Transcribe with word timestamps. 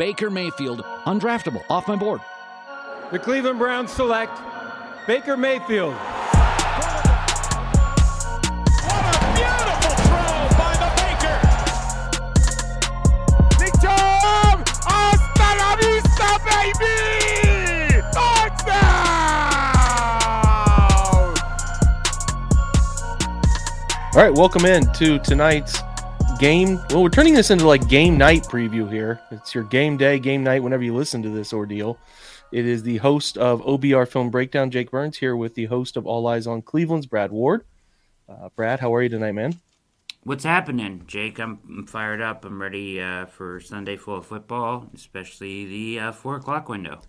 Baker 0.00 0.30
Mayfield, 0.30 0.80
undraftable, 1.04 1.62
off 1.68 1.86
my 1.86 1.94
board. 1.94 2.22
The 3.12 3.18
Cleveland 3.18 3.58
Browns 3.58 3.92
select 3.92 4.32
Baker 5.06 5.36
Mayfield. 5.36 5.92
What 5.92 6.14
a 9.04 9.18
beautiful 9.36 9.94
throw 10.06 10.48
by 10.56 10.72
the 10.80 10.88
Baker. 10.96 11.36
Big 13.58 13.74
Jam! 13.82 14.64
All 24.12 24.22
right, 24.22 24.32
welcome 24.32 24.64
in 24.64 24.90
to 24.94 25.18
tonight's 25.18 25.82
game. 26.40 26.80
Well, 26.88 27.02
we're 27.02 27.10
turning 27.10 27.34
this 27.34 27.50
into 27.50 27.68
like 27.68 27.86
game 27.86 28.16
night 28.16 28.44
preview 28.44 28.90
here. 28.90 29.20
It's 29.30 29.54
your 29.54 29.64
game 29.64 29.98
day, 29.98 30.18
game 30.18 30.42
night 30.42 30.62
whenever 30.62 30.82
you 30.82 30.94
listen 30.94 31.22
to 31.22 31.28
this 31.28 31.52
ordeal. 31.52 31.98
It 32.50 32.64
is 32.64 32.82
the 32.82 32.96
host 32.96 33.36
of 33.36 33.60
OBR 33.60 34.08
Film 34.08 34.30
Breakdown, 34.30 34.70
Jake 34.70 34.90
Burns, 34.90 35.18
here 35.18 35.36
with 35.36 35.54
the 35.54 35.66
host 35.66 35.98
of 35.98 36.06
All 36.06 36.24
Eyez 36.24 36.50
on 36.50 36.62
Cleveland's 36.62 37.04
Brad 37.04 37.30
Ward. 37.30 37.66
Uh, 38.26 38.48
Brad, 38.56 38.80
how 38.80 38.94
are 38.94 39.02
you 39.02 39.10
tonight, 39.10 39.32
man? 39.32 39.60
What's 40.24 40.44
happening, 40.44 41.04
Jake? 41.06 41.38
I'm, 41.38 41.58
I'm 41.68 41.86
fired 41.86 42.22
up. 42.22 42.46
I'm 42.46 42.60
ready 42.60 43.02
uh, 43.02 43.26
for 43.26 43.60
Sunday 43.60 43.98
full 43.98 44.16
of 44.16 44.24
football, 44.24 44.88
especially 44.94 45.66
the 45.66 46.00
uh, 46.00 46.12
four 46.12 46.36
o'clock 46.36 46.70
window. 46.70 47.02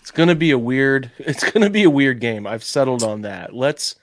It's 0.00 0.10
gonna 0.10 0.34
be 0.34 0.50
a 0.50 0.58
weird. 0.58 1.10
It's 1.18 1.48
gonna 1.48 1.70
be 1.70 1.82
a 1.82 1.90
weird 1.90 2.20
game. 2.20 2.46
I've 2.46 2.64
settled 2.64 3.02
on 3.02 3.20
that. 3.20 3.54
Let's 3.54 3.96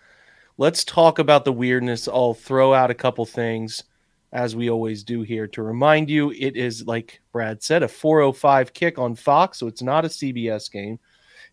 let's 0.60 0.84
talk 0.84 1.18
about 1.18 1.44
the 1.44 1.52
weirdness. 1.52 2.08
I'll 2.08 2.36
throw 2.36 2.76
out 2.76 2.92
a 2.92 2.96
couple 2.96 3.26
things 3.26 3.84
as 4.32 4.56
we 4.56 4.70
always 4.70 5.04
do 5.04 5.22
here 5.22 5.48
to 5.48 5.64
remind 5.64 6.10
you 6.10 6.32
it 6.32 6.56
is 6.56 6.86
like 6.86 7.22
Brad 7.32 7.64
said 7.64 7.84
a 7.84 7.88
405 7.88 8.74
kick 8.74 9.00
on 9.00 9.16
Fox, 9.16 9.60
so 9.60 9.68
it's 9.68 9.82
not 9.82 10.06
a 10.06 10.10
CBS 10.10 10.72
game. 10.72 11.00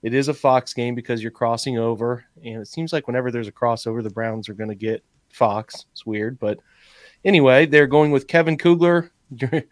It 0.03 0.12
is 0.12 0.28
a 0.28 0.34
Fox 0.34 0.75
game 0.75 0.95
because 0.95 1.23
you're 1.23 1.31
crossing 1.31 1.78
over 1.78 2.25
and 2.45 2.61
it 2.61 2.69
seems 2.69 2.92
like 2.92 3.06
whenever 3.06 3.31
there's 3.31 3.48
a 3.48 3.53
crossover 3.53 4.03
the 4.03 4.11
Browns 4.11 4.48
are 4.48 4.55
going 4.55 4.69
to 4.69 4.77
get 4.77 5.03
Fox. 5.33 5.86
It's 5.92 6.05
weird, 6.05 6.39
but 6.39 6.59
anyway, 7.25 7.67
they're 7.67 7.86
going 7.86 8.11
with 8.11 8.28
Kevin 8.28 8.59
Kugler, 8.59 9.11
your 9.31 9.62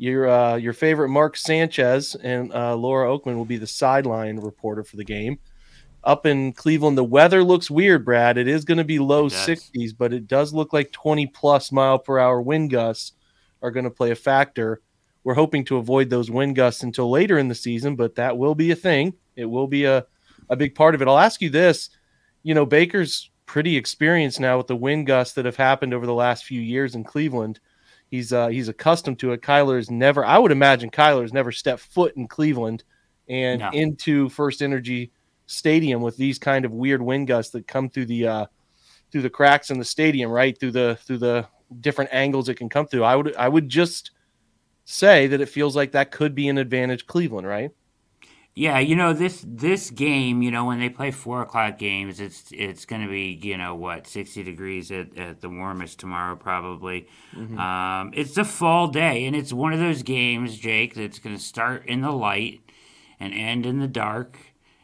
your, 0.00 0.28
uh, 0.28 0.54
your 0.54 0.72
favorite 0.72 1.08
Mark 1.08 1.36
Sanchez 1.36 2.14
and 2.14 2.54
uh, 2.54 2.76
Laura 2.76 3.08
Okmin 3.08 3.34
will 3.34 3.44
be 3.44 3.56
the 3.56 3.66
sideline 3.66 4.36
reporter 4.36 4.84
for 4.84 4.96
the 4.96 5.04
game 5.04 5.40
up 6.04 6.26
in 6.26 6.52
Cleveland, 6.52 6.96
the 6.96 7.04
weather 7.04 7.42
looks 7.42 7.70
weird, 7.70 8.04
Brad. 8.04 8.38
It 8.38 8.48
is 8.48 8.64
going 8.64 8.78
to 8.78 8.84
be 8.84 8.98
low 8.98 9.28
60s, 9.28 9.94
but 9.96 10.12
it 10.12 10.26
does 10.26 10.52
look 10.52 10.72
like 10.72 10.92
20 10.92 11.26
plus 11.28 11.72
mile 11.72 11.98
per 11.98 12.18
hour 12.18 12.40
wind 12.40 12.70
gusts 12.70 13.12
are 13.62 13.70
going 13.70 13.84
to 13.84 13.90
play 13.90 14.10
a 14.10 14.16
factor. 14.16 14.80
We're 15.24 15.34
hoping 15.34 15.64
to 15.66 15.76
avoid 15.76 16.08
those 16.08 16.30
wind 16.30 16.56
gusts 16.56 16.82
until 16.82 17.10
later 17.10 17.38
in 17.38 17.48
the 17.48 17.54
season, 17.54 17.96
but 17.96 18.14
that 18.14 18.38
will 18.38 18.54
be 18.54 18.70
a 18.70 18.76
thing. 18.76 19.14
It 19.36 19.44
will 19.46 19.66
be 19.66 19.84
a, 19.84 20.06
a 20.48 20.56
big 20.56 20.74
part 20.74 20.94
of 20.94 21.02
it. 21.02 21.08
I'll 21.08 21.18
ask 21.18 21.42
you 21.42 21.50
this 21.50 21.90
you 22.42 22.54
know, 22.54 22.66
Baker's 22.66 23.30
pretty 23.46 23.76
experienced 23.76 24.40
now 24.40 24.58
with 24.58 24.66
the 24.66 24.76
wind 24.76 25.06
gusts 25.06 25.34
that 25.34 25.44
have 25.44 25.56
happened 25.56 25.94
over 25.94 26.06
the 26.06 26.14
last 26.14 26.44
few 26.44 26.60
years 26.60 26.94
in 26.94 27.04
Cleveland. 27.04 27.60
He's 28.10 28.32
uh, 28.32 28.48
he's 28.48 28.68
accustomed 28.68 29.18
to 29.18 29.32
it. 29.32 29.42
Kyler 29.42 29.78
Kyler's 29.78 29.90
never, 29.90 30.24
I 30.24 30.38
would 30.38 30.52
imagine, 30.52 30.90
Kyler's 30.90 31.32
never 31.32 31.52
stepped 31.52 31.82
foot 31.82 32.16
in 32.16 32.26
Cleveland 32.26 32.84
and 33.28 33.60
no. 33.60 33.70
into 33.70 34.28
FirstEnergy 34.30 35.10
stadium 35.48 36.02
with 36.02 36.16
these 36.16 36.38
kind 36.38 36.64
of 36.64 36.72
weird 36.72 37.02
wind 37.02 37.26
gusts 37.26 37.50
that 37.52 37.66
come 37.66 37.90
through 37.90 38.06
the 38.06 38.28
uh, 38.28 38.46
through 39.10 39.22
the 39.22 39.30
cracks 39.30 39.70
in 39.70 39.78
the 39.78 39.84
stadium, 39.84 40.30
right 40.30 40.58
through 40.58 40.72
the 40.72 40.98
through 41.04 41.18
the 41.18 41.48
different 41.80 42.10
angles 42.12 42.48
it 42.48 42.54
can 42.54 42.68
come 42.68 42.86
through. 42.86 43.02
I 43.02 43.16
would 43.16 43.34
I 43.34 43.48
would 43.48 43.68
just 43.68 44.12
say 44.84 45.26
that 45.26 45.40
it 45.40 45.48
feels 45.48 45.74
like 45.74 45.92
that 45.92 46.12
could 46.12 46.34
be 46.34 46.48
an 46.48 46.58
advantage 46.58 47.06
Cleveland, 47.06 47.46
right? 47.46 47.70
Yeah, 48.54 48.80
you 48.80 48.96
know 48.96 49.12
this 49.12 49.44
this 49.46 49.88
game, 49.90 50.42
you 50.42 50.50
know 50.50 50.66
when 50.66 50.80
they 50.80 50.88
play 50.88 51.10
four 51.12 51.42
o'clock 51.42 51.78
games, 51.78 52.20
it's 52.20 52.44
it's 52.52 52.84
going 52.84 53.02
to 53.02 53.08
be 53.08 53.38
you 53.42 53.56
know 53.56 53.74
what 53.74 54.06
sixty 54.06 54.42
degrees 54.42 54.90
at, 54.90 55.16
at 55.16 55.40
the 55.40 55.48
warmest 55.48 56.00
tomorrow 56.00 56.36
probably. 56.36 57.06
Mm-hmm. 57.34 57.58
Um, 57.58 58.10
it's 58.14 58.36
a 58.36 58.44
fall 58.44 58.88
day, 58.88 59.26
and 59.26 59.34
it's 59.36 59.52
one 59.52 59.72
of 59.72 59.78
those 59.78 60.02
games, 60.02 60.58
Jake, 60.58 60.94
that's 60.94 61.20
going 61.20 61.36
to 61.36 61.42
start 61.42 61.86
in 61.86 62.00
the 62.00 62.10
light 62.10 62.60
and 63.20 63.32
end 63.32 63.64
in 63.64 63.78
the 63.78 63.88
dark 63.88 64.38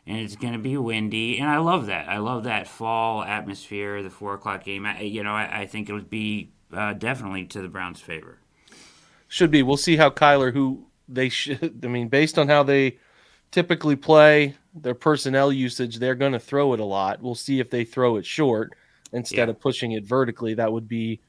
and 0.06 0.18
it's 0.18 0.36
going 0.36 0.52
to 0.52 0.58
be 0.58 0.76
windy. 0.76 1.38
And 1.38 1.48
I 1.48 1.58
love 1.58 1.86
that. 1.86 2.08
I 2.08 2.18
love 2.18 2.44
that 2.44 2.68
fall 2.68 3.22
atmosphere, 3.22 4.02
the 4.02 4.10
four 4.10 4.34
o'clock 4.34 4.64
game. 4.64 4.84
I, 4.84 5.00
you 5.00 5.22
know, 5.22 5.32
I, 5.32 5.60
I 5.62 5.66
think 5.66 5.88
it 5.88 5.92
would 5.92 6.10
be 6.10 6.52
uh, 6.72 6.92
definitely 6.92 7.46
to 7.46 7.62
the 7.62 7.68
Browns' 7.68 8.00
favor. 8.00 8.38
Should 9.28 9.50
be. 9.50 9.62
We'll 9.62 9.76
see 9.76 9.96
how 9.96 10.10
Kyler, 10.10 10.52
who 10.52 10.86
they 11.08 11.28
should, 11.28 11.80
I 11.84 11.88
mean, 11.88 12.08
based 12.08 12.38
on 12.38 12.48
how 12.48 12.62
they 12.62 12.98
typically 13.50 13.96
play 13.96 14.56
their 14.74 14.94
personnel 14.94 15.52
usage, 15.52 15.98
they're 15.98 16.14
going 16.14 16.32
to 16.32 16.40
throw 16.40 16.74
it 16.74 16.80
a 16.80 16.84
lot. 16.84 17.22
We'll 17.22 17.34
see 17.34 17.60
if 17.60 17.70
they 17.70 17.84
throw 17.84 18.16
it 18.16 18.26
short 18.26 18.74
instead 19.12 19.48
yeah. 19.48 19.50
of 19.50 19.60
pushing 19.60 19.92
it 19.92 20.04
vertically. 20.04 20.54
That 20.54 20.72
would 20.72 20.88
be. 20.88 21.20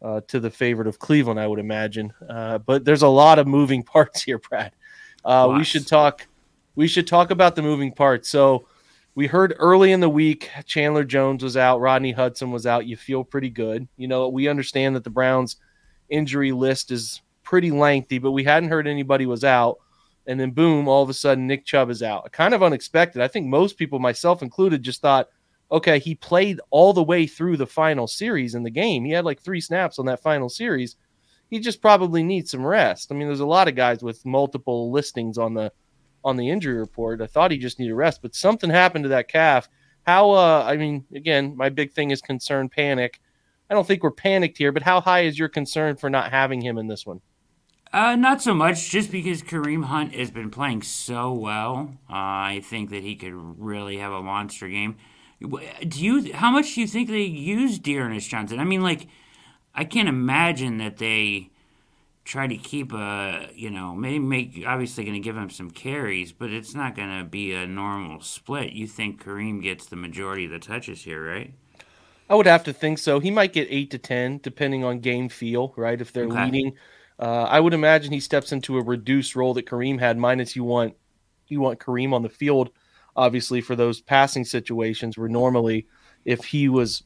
Uh, 0.00 0.20
to 0.28 0.38
the 0.38 0.48
favorite 0.48 0.86
of 0.86 1.00
Cleveland, 1.00 1.40
I 1.40 1.48
would 1.48 1.58
imagine. 1.58 2.12
Uh, 2.30 2.58
but 2.58 2.84
there's 2.84 3.02
a 3.02 3.08
lot 3.08 3.40
of 3.40 3.48
moving 3.48 3.82
parts 3.94 4.22
here, 4.22 4.38
Brad. 4.38 4.70
Uh, 5.24 5.52
we 5.56 5.64
should 5.64 5.88
talk 5.88 6.24
we 6.78 6.86
should 6.86 7.08
talk 7.08 7.32
about 7.32 7.56
the 7.56 7.62
moving 7.62 7.90
parts. 7.90 8.28
So 8.28 8.68
we 9.16 9.26
heard 9.26 9.52
early 9.58 9.90
in 9.90 9.98
the 9.98 10.08
week 10.08 10.48
Chandler 10.64 11.02
Jones 11.02 11.42
was 11.42 11.56
out, 11.56 11.80
Rodney 11.80 12.12
Hudson 12.12 12.52
was 12.52 12.66
out. 12.66 12.86
You 12.86 12.96
feel 12.96 13.24
pretty 13.24 13.50
good. 13.50 13.88
You 13.96 14.06
know, 14.06 14.28
we 14.28 14.46
understand 14.46 14.94
that 14.94 15.02
the 15.02 15.10
Browns 15.10 15.56
injury 16.08 16.52
list 16.52 16.92
is 16.92 17.20
pretty 17.42 17.72
lengthy, 17.72 18.18
but 18.18 18.30
we 18.30 18.44
hadn't 18.44 18.68
heard 18.68 18.86
anybody 18.86 19.26
was 19.26 19.42
out. 19.42 19.78
And 20.28 20.38
then 20.38 20.52
boom, 20.52 20.86
all 20.86 21.02
of 21.02 21.10
a 21.10 21.14
sudden 21.14 21.48
Nick 21.48 21.64
Chubb 21.64 21.90
is 21.90 22.00
out. 22.00 22.30
Kind 22.30 22.54
of 22.54 22.62
unexpected. 22.62 23.22
I 23.22 23.26
think 23.26 23.48
most 23.48 23.76
people, 23.76 23.98
myself 23.98 24.40
included, 24.40 24.84
just 24.84 25.02
thought, 25.02 25.30
okay, 25.72 25.98
he 25.98 26.14
played 26.14 26.60
all 26.70 26.92
the 26.92 27.02
way 27.02 27.26
through 27.26 27.56
the 27.56 27.66
final 27.66 28.06
series 28.06 28.54
in 28.54 28.62
the 28.62 28.70
game. 28.70 29.04
He 29.04 29.10
had 29.10 29.24
like 29.24 29.40
three 29.40 29.60
snaps 29.60 29.98
on 29.98 30.06
that 30.06 30.22
final 30.22 30.48
series. 30.48 30.94
He 31.50 31.58
just 31.58 31.82
probably 31.82 32.22
needs 32.22 32.52
some 32.52 32.64
rest. 32.64 33.10
I 33.10 33.16
mean, 33.16 33.26
there's 33.26 33.40
a 33.40 33.46
lot 33.46 33.66
of 33.66 33.74
guys 33.74 34.00
with 34.00 34.24
multiple 34.24 34.92
listings 34.92 35.38
on 35.38 35.54
the 35.54 35.72
on 36.28 36.36
the 36.36 36.50
injury 36.50 36.78
report. 36.78 37.20
I 37.20 37.26
thought 37.26 37.50
he 37.50 37.58
just 37.58 37.78
needed 37.78 37.94
rest, 37.94 38.22
but 38.22 38.34
something 38.34 38.70
happened 38.70 39.04
to 39.04 39.08
that 39.08 39.28
calf. 39.28 39.68
How? 40.06 40.30
Uh, 40.30 40.64
I 40.66 40.76
mean, 40.76 41.04
again, 41.14 41.56
my 41.56 41.68
big 41.68 41.92
thing 41.92 42.10
is 42.10 42.20
concern, 42.20 42.68
panic. 42.68 43.20
I 43.70 43.74
don't 43.74 43.86
think 43.86 44.02
we're 44.02 44.10
panicked 44.10 44.58
here, 44.58 44.72
but 44.72 44.82
how 44.82 45.00
high 45.00 45.20
is 45.20 45.38
your 45.38 45.48
concern 45.48 45.96
for 45.96 46.08
not 46.08 46.30
having 46.30 46.62
him 46.62 46.78
in 46.78 46.86
this 46.86 47.04
one? 47.04 47.20
Uh, 47.92 48.16
not 48.16 48.42
so 48.42 48.54
much, 48.54 48.90
just 48.90 49.10
because 49.10 49.42
Kareem 49.42 49.84
Hunt 49.84 50.14
has 50.14 50.30
been 50.30 50.50
playing 50.50 50.82
so 50.82 51.32
well. 51.32 51.94
Uh, 52.08 52.12
I 52.12 52.62
think 52.64 52.90
that 52.90 53.02
he 53.02 53.16
could 53.16 53.32
really 53.34 53.96
have 53.98 54.12
a 54.12 54.22
monster 54.22 54.68
game. 54.68 54.96
Do 55.40 56.04
you? 56.04 56.32
How 56.34 56.50
much 56.50 56.74
do 56.74 56.80
you 56.80 56.86
think 56.86 57.08
they 57.08 57.22
use 57.22 57.78
D'Ernest 57.78 58.28
Johnson? 58.28 58.58
I 58.58 58.64
mean, 58.64 58.82
like, 58.82 59.06
I 59.74 59.84
can't 59.84 60.08
imagine 60.08 60.78
that 60.78 60.98
they 60.98 61.50
try 62.28 62.46
to 62.46 62.58
keep 62.58 62.92
a 62.92 63.48
you 63.54 63.70
know 63.70 63.94
maybe 63.94 64.18
make 64.18 64.62
obviously 64.66 65.02
going 65.02 65.14
to 65.14 65.20
give 65.20 65.36
him 65.36 65.48
some 65.48 65.70
carries, 65.70 66.30
but 66.30 66.50
it's 66.50 66.74
not 66.74 66.94
going 66.94 67.18
to 67.18 67.24
be 67.24 67.54
a 67.54 67.66
normal 67.66 68.20
split. 68.20 68.72
You 68.72 68.86
think 68.86 69.24
Kareem 69.24 69.62
gets 69.62 69.86
the 69.86 69.96
majority 69.96 70.44
of 70.44 70.50
the 70.50 70.58
touches 70.58 71.02
here, 71.02 71.26
right? 71.26 71.54
I 72.28 72.34
would 72.34 72.46
have 72.46 72.64
to 72.64 72.74
think 72.74 72.98
so. 72.98 73.18
He 73.18 73.30
might 73.30 73.54
get 73.54 73.66
eight 73.70 73.90
to 73.92 73.98
ten, 73.98 74.40
depending 74.42 74.84
on 74.84 75.00
game 75.00 75.30
feel, 75.30 75.72
right? 75.74 75.98
If 75.98 76.12
they're 76.12 76.24
okay. 76.24 76.44
leading, 76.44 76.74
uh, 77.18 77.44
I 77.44 77.60
would 77.60 77.72
imagine 77.72 78.12
he 78.12 78.20
steps 78.20 78.52
into 78.52 78.76
a 78.76 78.82
reduced 78.82 79.34
role 79.34 79.54
that 79.54 79.64
Kareem 79.64 79.98
had. 79.98 80.18
Minus 80.18 80.54
you 80.54 80.64
want 80.64 80.94
you 81.48 81.62
want 81.62 81.80
Kareem 81.80 82.12
on 82.12 82.22
the 82.22 82.28
field, 82.28 82.68
obviously 83.16 83.62
for 83.62 83.74
those 83.74 84.02
passing 84.02 84.44
situations 84.44 85.16
where 85.16 85.30
normally 85.30 85.86
if 86.26 86.44
he 86.44 86.68
was 86.68 87.04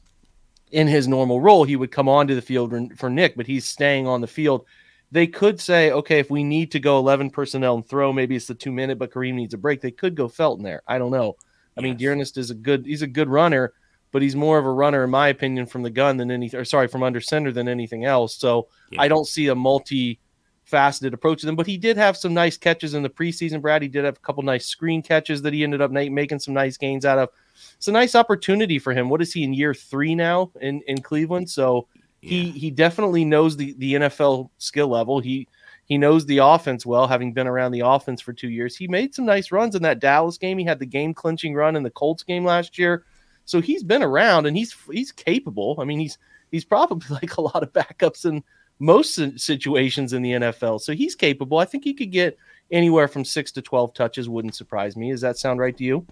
in 0.71 0.87
his 0.87 1.07
normal 1.07 1.39
role, 1.39 1.63
he 1.63 1.77
would 1.77 1.91
come 1.91 2.09
onto 2.09 2.35
the 2.35 2.41
field 2.41 2.73
for 2.97 3.09
Nick, 3.09 3.37
but 3.37 3.47
he's 3.47 3.63
staying 3.63 4.05
on 4.05 4.19
the 4.19 4.27
field 4.27 4.65
they 5.13 5.27
could 5.27 5.59
say, 5.59 5.91
okay, 5.91 6.17
if 6.17 6.31
we 6.31 6.43
need 6.43 6.71
to 6.71 6.79
go 6.79 6.97
11 6.97 7.29
personnel 7.29 7.75
and 7.75 7.87
throw, 7.87 8.11
maybe 8.11 8.35
it's 8.35 8.47
the 8.47 8.55
two 8.55 8.71
minute, 8.71 8.97
but 8.97 9.11
Kareem 9.11 9.35
needs 9.35 9.53
a 9.53 9.59
break. 9.59 9.79
They 9.79 9.91
could 9.91 10.15
go 10.15 10.27
Felton 10.27 10.63
there. 10.63 10.81
I 10.87 10.97
don't 10.97 11.11
know. 11.11 11.35
I 11.77 11.81
yes. 11.81 11.83
mean, 11.83 11.97
D'Ernest 11.97 12.35
is 12.39 12.49
a 12.49 12.55
good, 12.55 12.83
he's 12.83 13.03
a 13.03 13.07
good 13.07 13.29
runner, 13.29 13.73
but 14.11 14.23
he's 14.23 14.35
more 14.35 14.57
of 14.57 14.65
a 14.65 14.71
runner, 14.71 15.03
in 15.03 15.11
my 15.11 15.27
opinion, 15.27 15.67
from 15.67 15.83
the 15.83 15.91
gun 15.91 16.17
than 16.17 16.31
anything, 16.31 16.59
or 16.59 16.65
sorry, 16.65 16.87
from 16.87 17.03
under 17.03 17.21
center 17.21 17.51
than 17.51 17.67
anything 17.67 18.05
else. 18.05 18.35
So 18.35 18.69
yeah. 18.89 19.03
I 19.03 19.07
don't 19.07 19.27
see 19.27 19.49
a 19.49 19.55
multi 19.55 20.19
faceted 20.63 21.13
approach 21.13 21.41
to 21.41 21.45
them, 21.45 21.55
but 21.55 21.67
he 21.67 21.77
did 21.77 21.95
have 21.95 22.17
some 22.17 22.33
nice 22.33 22.57
catches 22.57 22.95
in 22.95 23.03
the 23.03 23.09
preseason, 23.09 23.61
Brad. 23.61 23.83
He 23.83 23.87
did 23.87 24.05
have 24.05 24.17
a 24.17 24.21
couple 24.21 24.41
nice 24.41 24.65
screen 24.65 25.03
catches 25.03 25.43
that 25.43 25.53
he 25.53 25.63
ended 25.63 25.81
up 25.81 25.91
making 25.91 26.39
some 26.39 26.55
nice 26.55 26.75
gains 26.75 27.05
out 27.05 27.19
of. 27.19 27.29
It's 27.77 27.87
a 27.87 27.91
nice 27.91 28.15
opportunity 28.15 28.79
for 28.79 28.93
him. 28.93 29.09
What 29.09 29.21
is 29.21 29.31
he 29.31 29.43
in 29.43 29.53
year 29.53 29.75
three 29.75 30.15
now 30.15 30.51
in, 30.59 30.81
in 30.87 31.03
Cleveland? 31.03 31.51
So 31.51 31.87
he 32.23 32.51
he 32.51 32.71
definitely 32.71 33.25
knows 33.25 33.57
the 33.57 33.73
the 33.77 33.95
NFL 33.95 34.49
skill 34.57 34.87
level. 34.87 35.19
He 35.19 35.47
he 35.85 35.97
knows 35.97 36.25
the 36.25 36.37
offense 36.37 36.85
well, 36.85 37.07
having 37.07 37.33
been 37.33 37.47
around 37.47 37.73
the 37.73 37.81
offense 37.81 38.21
for 38.21 38.31
two 38.31 38.49
years. 38.49 38.75
He 38.75 38.87
made 38.87 39.13
some 39.13 39.25
nice 39.25 39.51
runs 39.51 39.75
in 39.75 39.81
that 39.83 39.99
Dallas 39.99 40.37
game. 40.37 40.57
He 40.57 40.63
had 40.63 40.79
the 40.79 40.85
game 40.85 41.13
clinching 41.13 41.53
run 41.53 41.75
in 41.75 41.83
the 41.83 41.89
Colts 41.89 42.23
game 42.23 42.45
last 42.45 42.77
year. 42.79 43.03
So 43.45 43.59
he's 43.59 43.83
been 43.83 44.01
around 44.01 44.45
and 44.45 44.55
he's 44.55 44.73
he's 44.89 45.11
capable. 45.11 45.75
I 45.79 45.83
mean, 45.83 45.99
he's 45.99 46.17
he's 46.49 46.63
probably 46.63 47.07
like 47.21 47.35
a 47.37 47.41
lot 47.41 47.61
of 47.61 47.73
backups 47.73 48.25
in 48.25 48.43
most 48.79 49.19
situations 49.39 50.13
in 50.13 50.21
the 50.21 50.31
NFL. 50.31 50.81
So 50.81 50.93
he's 50.93 51.15
capable. 51.15 51.57
I 51.57 51.65
think 51.65 51.83
he 51.83 51.93
could 51.93 52.11
get 52.11 52.37
anywhere 52.71 53.07
from 53.07 53.25
six 53.25 53.51
to 53.53 53.61
12 53.61 53.93
touches. 53.93 54.29
Wouldn't 54.29 54.55
surprise 54.55 54.95
me. 54.95 55.11
Does 55.11 55.21
that 55.21 55.37
sound 55.37 55.59
right 55.59 55.75
to 55.77 55.83
you? 55.83 56.05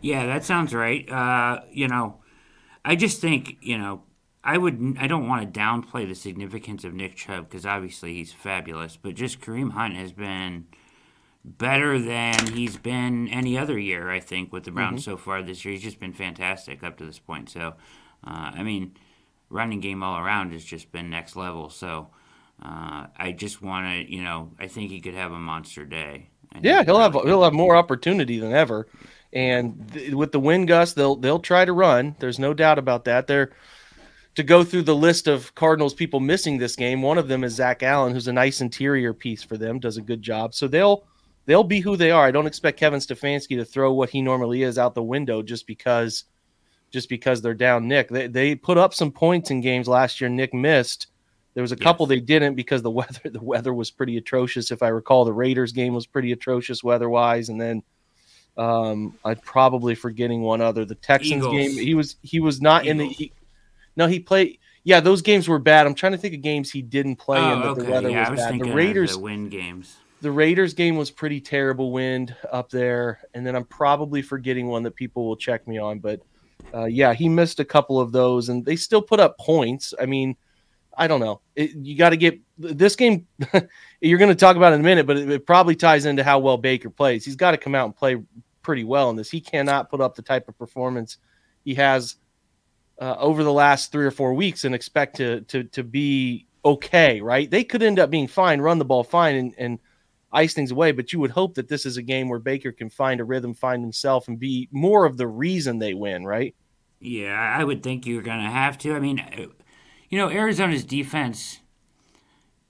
Yeah, 0.00 0.26
that 0.26 0.44
sounds 0.44 0.74
right. 0.74 1.08
Uh, 1.08 1.60
you 1.70 1.86
know, 1.86 2.18
I 2.84 2.96
just 2.96 3.20
think, 3.20 3.58
you 3.60 3.78
know, 3.78 4.02
I 4.44 4.58
would 4.58 4.96
I 4.98 5.06
don't 5.06 5.28
want 5.28 5.52
to 5.52 5.60
downplay 5.60 6.06
the 6.06 6.14
significance 6.14 6.84
of 6.84 6.94
Nick 6.94 7.14
Chubb 7.14 7.48
because 7.48 7.64
obviously 7.64 8.14
he's 8.14 8.32
fabulous, 8.32 8.96
but 8.96 9.14
just 9.14 9.40
Kareem 9.40 9.72
Hunt 9.72 9.94
has 9.94 10.12
been 10.12 10.66
better 11.44 11.98
than 11.98 12.48
he's 12.48 12.76
been 12.76 13.28
any 13.28 13.56
other 13.56 13.78
year. 13.78 14.10
I 14.10 14.20
think 14.20 14.52
with 14.52 14.64
the 14.64 14.70
Browns 14.70 15.02
mm-hmm. 15.02 15.12
so 15.12 15.16
far 15.16 15.42
this 15.42 15.64
year, 15.64 15.72
he's 15.72 15.82
just 15.82 16.00
been 16.00 16.12
fantastic 16.12 16.82
up 16.82 16.98
to 16.98 17.04
this 17.04 17.18
point. 17.18 17.50
So, 17.50 17.74
uh, 18.26 18.50
I 18.54 18.62
mean, 18.62 18.96
running 19.48 19.80
game 19.80 20.02
all 20.02 20.18
around 20.18 20.52
has 20.52 20.64
just 20.64 20.90
been 20.92 21.10
next 21.10 21.36
level. 21.36 21.70
So, 21.70 22.08
uh, 22.60 23.06
I 23.16 23.32
just 23.36 23.62
want 23.62 23.86
to, 23.86 24.12
you 24.12 24.22
know, 24.22 24.50
I 24.58 24.66
think 24.66 24.90
he 24.90 25.00
could 25.00 25.14
have 25.14 25.32
a 25.32 25.38
monster 25.38 25.84
day. 25.84 26.30
Yeah, 26.60 26.84
he'll 26.84 27.00
have 27.00 27.14
he'll 27.14 27.44
have 27.44 27.54
more 27.54 27.76
opportunity 27.76 28.38
than 28.38 28.52
ever, 28.52 28.86
and 29.32 29.90
th- 29.90 30.12
with 30.12 30.32
the 30.32 30.40
wind 30.40 30.68
gust, 30.68 30.96
they'll 30.96 31.16
they'll 31.16 31.38
try 31.38 31.64
to 31.64 31.72
run. 31.72 32.14
There's 32.18 32.38
no 32.38 32.52
doubt 32.52 32.78
about 32.78 33.06
that. 33.06 33.26
They're 33.26 33.52
to 34.34 34.42
go 34.42 34.64
through 34.64 34.82
the 34.82 34.94
list 34.94 35.26
of 35.26 35.54
Cardinals 35.54 35.94
people 35.94 36.20
missing 36.20 36.58
this 36.58 36.76
game. 36.76 37.02
One 37.02 37.18
of 37.18 37.28
them 37.28 37.44
is 37.44 37.54
Zach 37.54 37.82
Allen, 37.82 38.12
who's 38.12 38.28
a 38.28 38.32
nice 38.32 38.60
interior 38.60 39.12
piece 39.12 39.42
for 39.42 39.56
them, 39.56 39.78
does 39.78 39.98
a 39.98 40.02
good 40.02 40.22
job. 40.22 40.54
So 40.54 40.68
they'll 40.68 41.04
they'll 41.46 41.64
be 41.64 41.80
who 41.80 41.96
they 41.96 42.10
are. 42.10 42.24
I 42.24 42.30
don't 42.30 42.46
expect 42.46 42.78
Kevin 42.78 43.00
Stefanski 43.00 43.56
to 43.58 43.64
throw 43.64 43.92
what 43.92 44.10
he 44.10 44.22
normally 44.22 44.62
is 44.62 44.78
out 44.78 44.94
the 44.94 45.02
window 45.02 45.42
just 45.42 45.66
because 45.66 46.24
just 46.90 47.08
because 47.08 47.42
they're 47.42 47.54
down 47.54 47.88
Nick. 47.88 48.08
They 48.08 48.26
they 48.26 48.54
put 48.54 48.78
up 48.78 48.94
some 48.94 49.12
points 49.12 49.50
in 49.50 49.60
games 49.60 49.88
last 49.88 50.20
year 50.20 50.30
Nick 50.30 50.54
missed. 50.54 51.08
There 51.54 51.62
was 51.62 51.72
a 51.72 51.76
couple 51.76 52.06
they 52.06 52.20
didn't 52.20 52.54
because 52.54 52.80
the 52.80 52.90
weather 53.00 53.20
the 53.24 53.42
weather 53.42 53.74
was 53.74 53.90
pretty 53.90 54.16
atrocious. 54.16 54.70
If 54.70 54.82
I 54.82 54.88
recall, 54.88 55.24
the 55.24 55.32
Raiders 55.32 55.72
game 55.72 55.94
was 55.94 56.06
pretty 56.06 56.32
atrocious 56.32 56.82
weather 56.82 57.10
wise, 57.10 57.50
and 57.50 57.60
then 57.60 57.82
um, 58.56 59.18
I'm 59.24 59.36
probably 59.36 59.94
forgetting 59.94 60.40
one 60.40 60.62
other. 60.62 60.86
The 60.86 60.94
Texans 60.94 61.44
Eagles. 61.44 61.52
game 61.52 61.70
he 61.72 61.94
was 61.94 62.16
he 62.22 62.40
was 62.40 62.62
not 62.62 62.86
Eagles. 62.86 62.90
in 62.90 63.08
the. 63.08 63.32
No, 63.96 64.06
he 64.06 64.20
played. 64.20 64.58
Yeah, 64.84 65.00
those 65.00 65.22
games 65.22 65.48
were 65.48 65.58
bad. 65.58 65.86
I'm 65.86 65.94
trying 65.94 66.12
to 66.12 66.18
think 66.18 66.34
of 66.34 66.42
games 66.42 66.70
he 66.70 66.82
didn't 66.82 67.16
play 67.16 67.38
oh, 67.38 67.52
in 67.52 67.60
that 67.60 67.68
okay. 67.68 67.82
the 67.82 67.90
weather 67.90 68.10
yeah, 68.10 68.30
was, 68.30 68.40
was 68.40 68.50
bad. 68.50 68.60
The 68.60 68.74
Raiders 68.74 69.12
the 69.12 69.20
win 69.20 69.48
games 69.48 69.96
the 70.22 70.30
Raiders 70.30 70.72
game 70.72 70.96
was 70.96 71.10
pretty 71.10 71.40
terrible 71.40 71.90
wind 71.90 72.34
up 72.50 72.70
there, 72.70 73.20
and 73.34 73.44
then 73.44 73.56
I'm 73.56 73.64
probably 73.64 74.22
forgetting 74.22 74.68
one 74.68 74.84
that 74.84 74.94
people 74.94 75.26
will 75.26 75.36
check 75.36 75.66
me 75.66 75.78
on, 75.78 75.98
but 75.98 76.22
uh, 76.72 76.84
yeah, 76.84 77.12
he 77.12 77.28
missed 77.28 77.58
a 77.58 77.64
couple 77.64 78.00
of 78.00 78.12
those, 78.12 78.48
and 78.48 78.64
they 78.64 78.76
still 78.76 79.02
put 79.02 79.18
up 79.18 79.36
points. 79.38 79.92
I 80.00 80.06
mean, 80.06 80.36
I 80.96 81.08
don't 81.08 81.18
know. 81.18 81.40
It, 81.56 81.72
you 81.74 81.96
got 81.98 82.10
to 82.10 82.16
get 82.16 82.38
this 82.56 82.94
game. 82.94 83.26
you're 84.00 84.18
going 84.18 84.30
to 84.30 84.36
talk 84.36 84.56
about 84.56 84.72
in 84.72 84.80
a 84.80 84.84
minute, 84.84 85.06
but 85.08 85.18
it, 85.18 85.28
it, 85.28 85.44
probably 85.44 85.74
ties 85.74 86.06
into 86.06 86.22
how 86.22 86.38
well 86.38 86.56
Baker 86.56 86.88
plays. 86.88 87.24
He's 87.24 87.36
got 87.36 87.50
to 87.50 87.58
come 87.58 87.74
out 87.74 87.86
and 87.86 87.96
play 87.96 88.22
pretty 88.62 88.84
well 88.84 89.10
in 89.10 89.16
this. 89.16 89.28
He 89.30 89.40
cannot 89.40 89.90
put 89.90 90.00
up 90.00 90.14
the 90.14 90.22
type 90.22 90.48
of 90.48 90.56
performance 90.56 91.18
he 91.64 91.74
has 91.74 92.16
uh, 93.02 93.16
over 93.18 93.42
the 93.42 93.52
last 93.52 93.90
three 93.90 94.06
or 94.06 94.12
four 94.12 94.32
weeks 94.32 94.64
and 94.64 94.76
expect 94.76 95.16
to 95.16 95.40
to 95.42 95.64
to 95.64 95.82
be 95.82 96.46
okay. 96.64 97.20
Right? 97.20 97.50
They 97.50 97.64
could 97.64 97.82
end 97.82 97.98
up 97.98 98.10
being 98.10 98.28
fine, 98.28 98.60
run 98.60 98.78
the 98.78 98.84
ball 98.84 99.02
fine, 99.02 99.34
and 99.34 99.54
and 99.58 99.78
ice 100.32 100.54
things 100.54 100.70
away. 100.70 100.92
But 100.92 101.12
you 101.12 101.18
would 101.18 101.32
hope 101.32 101.54
that 101.54 101.68
this 101.68 101.84
is 101.84 101.96
a 101.96 102.02
game 102.02 102.28
where 102.28 102.38
Baker 102.38 102.70
can 102.70 102.90
find 102.90 103.20
a 103.20 103.24
rhythm, 103.24 103.54
find 103.54 103.82
himself, 103.82 104.28
and 104.28 104.38
be 104.38 104.68
more 104.70 105.04
of 105.04 105.16
the 105.16 105.26
reason 105.26 105.80
they 105.80 105.94
win, 105.94 106.24
right? 106.24 106.54
Yeah, 107.00 107.34
I 107.34 107.64
would 107.64 107.82
think 107.82 108.06
you're 108.06 108.22
going 108.22 108.44
to 108.44 108.50
have 108.50 108.78
to. 108.78 108.94
I 108.94 109.00
mean, 109.00 109.50
you 110.08 110.18
know, 110.18 110.30
Arizona's 110.30 110.84
defense, 110.84 111.58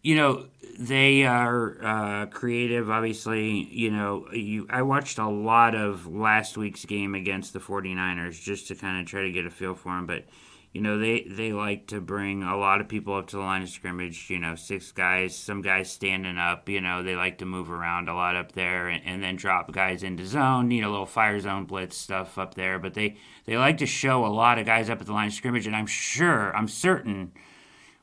you 0.03 0.17
know, 0.17 0.47
they 0.79 1.25
are 1.25 1.77
uh, 1.83 2.27
creative. 2.27 2.91
Obviously, 2.91 3.69
you 3.71 3.91
know, 3.91 4.27
you 4.33 4.67
I 4.71 4.83
watched 4.83 5.19
a 5.19 5.29
lot 5.29 5.75
of 5.75 6.07
last 6.07 6.57
week's 6.57 6.85
game 6.85 7.15
against 7.15 7.53
the 7.53 7.61
49ers 7.61 8.41
just 8.41 8.69
to 8.69 8.75
kind 8.75 9.01
of 9.01 9.07
try 9.07 9.23
to 9.23 9.33
get 9.33 9.47
a 9.47 9.51
feel 9.51 9.75
for 9.75 9.95
them, 9.95 10.07
but 10.07 10.25
you 10.73 10.81
know 10.81 10.99
they 10.99 11.23
they 11.29 11.53
like 11.53 11.87
to 11.87 12.01
bring 12.01 12.43
a 12.43 12.57
lot 12.57 12.81
of 12.81 12.89
people 12.89 13.15
up 13.15 13.27
to 13.27 13.37
the 13.37 13.43
line 13.43 13.63
of 13.63 13.69
scrimmage 13.69 14.31
you 14.31 14.39
know 14.39 14.55
six 14.55 14.91
guys 14.91 15.37
some 15.37 15.61
guys 15.61 15.91
standing 15.91 16.39
up 16.39 16.69
you 16.69 16.81
know 16.81 17.03
they 17.03 17.15
like 17.15 17.39
to 17.39 17.45
move 17.45 17.71
around 17.71 18.09
a 18.09 18.15
lot 18.15 18.37
up 18.37 18.53
there 18.53 18.89
and, 18.89 19.03
and 19.05 19.23
then 19.23 19.37
drop 19.37 19.71
guys 19.71 20.03
into 20.03 20.27
zone 20.27 20.71
you 20.71 20.81
know 20.81 20.91
little 20.91 21.07
fire 21.07 21.39
zone 21.39 21.67
blitz 21.67 21.97
stuff 21.97 22.39
up 22.39 22.55
there 22.55 22.79
but 22.79 22.95
they 22.95 23.17
they 23.45 23.57
like 23.57 23.79
to 23.79 23.87
show 23.87 24.25
a 24.25 24.29
lot 24.29 24.59
of 24.59 24.65
guys 24.65 24.89
up 24.89 25.01
at 25.01 25.07
the 25.07 25.13
line 25.13 25.29
of 25.29 25.35
scrimmage 25.35 25.67
and 25.67 25.77
i'm 25.77 25.87
sure 25.87 26.57
i'm 26.57 26.69
certain 26.69 27.33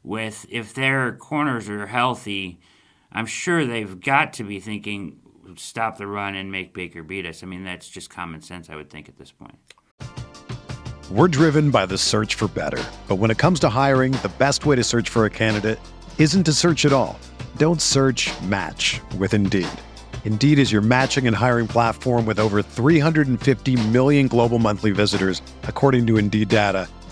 with 0.04 0.46
if 0.50 0.74
their 0.74 1.14
corners 1.14 1.70
are 1.70 1.88
healthy 1.88 2.60
i'm 3.12 3.26
sure 3.26 3.66
they've 3.66 4.00
got 4.00 4.34
to 4.34 4.44
be 4.44 4.60
thinking 4.60 5.20
stop 5.56 5.98
the 5.98 6.08
run 6.08 6.36
and 6.36 6.52
make 6.52 6.74
baker 6.74 7.04
beat 7.04 7.26
us 7.26 7.44
i 7.44 7.46
mean 7.46 7.64
that's 7.64 7.90
just 7.90 8.10
common 8.10 8.42
sense 8.42 8.70
i 8.70 8.76
would 8.76 8.90
think 8.90 9.10
at 9.10 9.18
this 9.18 9.32
point 9.32 9.58
we're 11.12 11.28
driven 11.28 11.72
by 11.72 11.88
the 11.88 11.98
search 11.98 12.36
for 12.36 12.48
better. 12.48 12.84
But 13.08 13.16
when 13.16 13.32
it 13.32 13.40
comes 13.40 13.60
to 13.62 13.70
hiring, 13.70 14.12
the 14.22 14.32
best 14.38 14.68
way 14.68 14.76
to 14.76 14.84
search 14.84 15.10
for 15.10 15.26
a 15.26 15.30
candidate 15.30 15.80
isn't 16.20 16.44
to 16.44 16.54
search 16.54 16.86
at 16.86 16.94
all. 16.94 17.20
Don't 17.58 17.82
search 17.82 18.30
match 18.44 19.02
with 19.18 19.34
Indeed. 19.34 19.68
Indeed 20.24 20.60
is 20.60 20.72
your 20.72 20.84
matching 20.84 21.26
and 21.26 21.36
hiring 21.36 21.68
platform 21.68 22.28
with 22.28 22.38
over 22.38 22.62
350 22.62 23.88
million 23.88 24.28
global 24.28 24.60
monthly 24.60 24.92
visitors, 24.92 25.42
according 25.64 26.06
to 26.08 26.18
Indeed 26.18 26.50
data, 26.50 26.88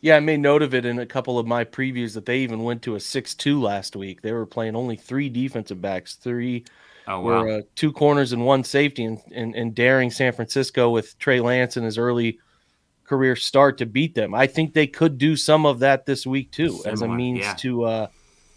Yeah, 0.00 0.16
I 0.16 0.20
made 0.20 0.40
note 0.40 0.62
of 0.62 0.74
it 0.74 0.84
in 0.84 0.98
a 0.98 1.06
couple 1.06 1.38
of 1.38 1.46
my 1.46 1.64
previews 1.64 2.14
that 2.14 2.26
they 2.26 2.38
even 2.38 2.62
went 2.62 2.82
to 2.82 2.94
a 2.94 2.98
6-2 2.98 3.60
last 3.60 3.96
week. 3.96 4.22
They 4.22 4.32
were 4.32 4.46
playing 4.46 4.76
only 4.76 4.96
three 4.96 5.28
defensive 5.28 5.80
backs, 5.80 6.14
three 6.14 6.64
oh, 7.08 7.20
wow. 7.20 7.24
were 7.24 7.48
uh, 7.48 7.60
two 7.74 7.92
corners 7.92 8.32
and 8.32 8.44
one 8.44 8.62
safety, 8.62 9.04
and, 9.04 9.18
and, 9.34 9.54
and 9.56 9.74
daring 9.74 10.10
San 10.10 10.32
Francisco 10.32 10.90
with 10.90 11.18
Trey 11.18 11.40
Lance 11.40 11.76
in 11.76 11.84
his 11.84 11.98
early– 11.98 12.38
career 13.08 13.34
start 13.34 13.78
to 13.78 13.86
beat 13.86 14.14
them. 14.14 14.34
I 14.34 14.46
think 14.46 14.74
they 14.74 14.86
could 14.86 15.18
do 15.18 15.34
some 15.34 15.66
of 15.66 15.80
that 15.80 16.06
this 16.06 16.26
week 16.26 16.52
too, 16.52 16.70
Similar, 16.70 16.92
as 16.92 17.02
a 17.02 17.08
means 17.08 17.40
yeah. 17.40 17.54
to 17.54 17.84
uh, 17.84 18.06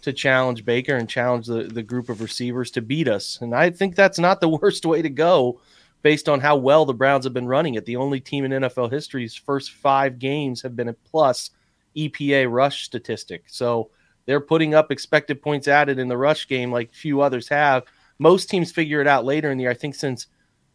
to 0.02 0.12
challenge 0.12 0.64
Baker 0.64 0.96
and 0.96 1.08
challenge 1.08 1.46
the, 1.46 1.64
the 1.64 1.82
group 1.82 2.08
of 2.08 2.20
receivers 2.20 2.70
to 2.72 2.82
beat 2.82 3.08
us. 3.08 3.38
And 3.40 3.54
I 3.54 3.70
think 3.70 3.96
that's 3.96 4.18
not 4.18 4.40
the 4.40 4.48
worst 4.60 4.84
way 4.84 5.02
to 5.02 5.10
go 5.10 5.60
based 6.02 6.28
on 6.28 6.40
how 6.40 6.56
well 6.56 6.84
the 6.84 6.94
Browns 6.94 7.24
have 7.24 7.32
been 7.32 7.46
running 7.46 7.74
it. 7.74 7.86
The 7.86 7.96
only 7.96 8.20
team 8.20 8.44
in 8.44 8.50
NFL 8.50 8.90
history's 8.90 9.34
first 9.34 9.72
five 9.72 10.18
games 10.18 10.60
have 10.62 10.76
been 10.76 10.88
a 10.88 10.92
plus 10.92 11.50
EPA 11.96 12.50
rush 12.50 12.84
statistic. 12.84 13.44
So 13.46 13.90
they're 14.26 14.40
putting 14.40 14.74
up 14.74 14.90
expected 14.90 15.42
points 15.42 15.68
added 15.68 15.98
in 15.98 16.08
the 16.08 16.16
rush 16.16 16.48
game 16.48 16.72
like 16.72 16.92
few 16.92 17.20
others 17.20 17.48
have. 17.48 17.84
Most 18.18 18.50
teams 18.50 18.72
figure 18.72 19.00
it 19.00 19.06
out 19.06 19.24
later 19.24 19.50
in 19.50 19.58
the 19.58 19.62
year. 19.62 19.70
I 19.70 19.74
think 19.74 19.94
since 19.94 20.26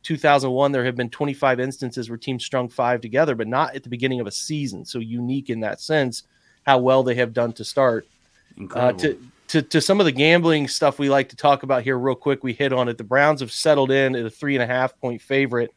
2001, 0.04 0.72
there 0.72 0.86
have 0.86 0.96
been 0.96 1.10
25 1.10 1.60
instances 1.60 2.10
where 2.10 2.18
teams 2.18 2.46
strung 2.46 2.70
five 2.70 3.02
together, 3.02 3.36
but 3.36 3.48
not 3.48 3.76
at 3.76 3.84
the 3.84 3.90
beginning 3.90 4.20
of 4.20 4.28
a 4.28 4.32
season. 4.32 4.86
So 4.86 5.00
unique 5.00 5.50
in 5.50 5.60
that 5.62 5.82
sense, 5.82 6.24
how 6.66 6.80
well 6.80 7.04
they 7.04 7.16
have 7.16 7.34
done 7.34 7.54
to 7.54 7.64
start. 7.64 8.08
Uh, 8.74 8.92
to, 8.94 9.20
to, 9.48 9.62
to 9.62 9.82
some 9.82 10.00
of 10.00 10.06
the 10.06 10.12
gambling 10.12 10.68
stuff 10.68 11.00
we 11.00 11.10
like 11.10 11.30
to 11.30 11.36
talk 11.36 11.64
about 11.64 11.84
here, 11.84 11.98
real 11.98 12.16
quick, 12.16 12.44
we 12.44 12.54
hit 12.54 12.74
on 12.74 12.90
it. 12.90 12.98
The 12.98 13.04
Browns 13.04 13.40
have 13.40 13.52
settled 13.52 13.92
in 13.92 14.16
at 14.16 14.26
a 14.26 14.30
three 14.30 14.56
and 14.56 14.64
a 14.64 14.68
half 14.68 14.98
point 15.00 15.22
favorite. 15.22 15.72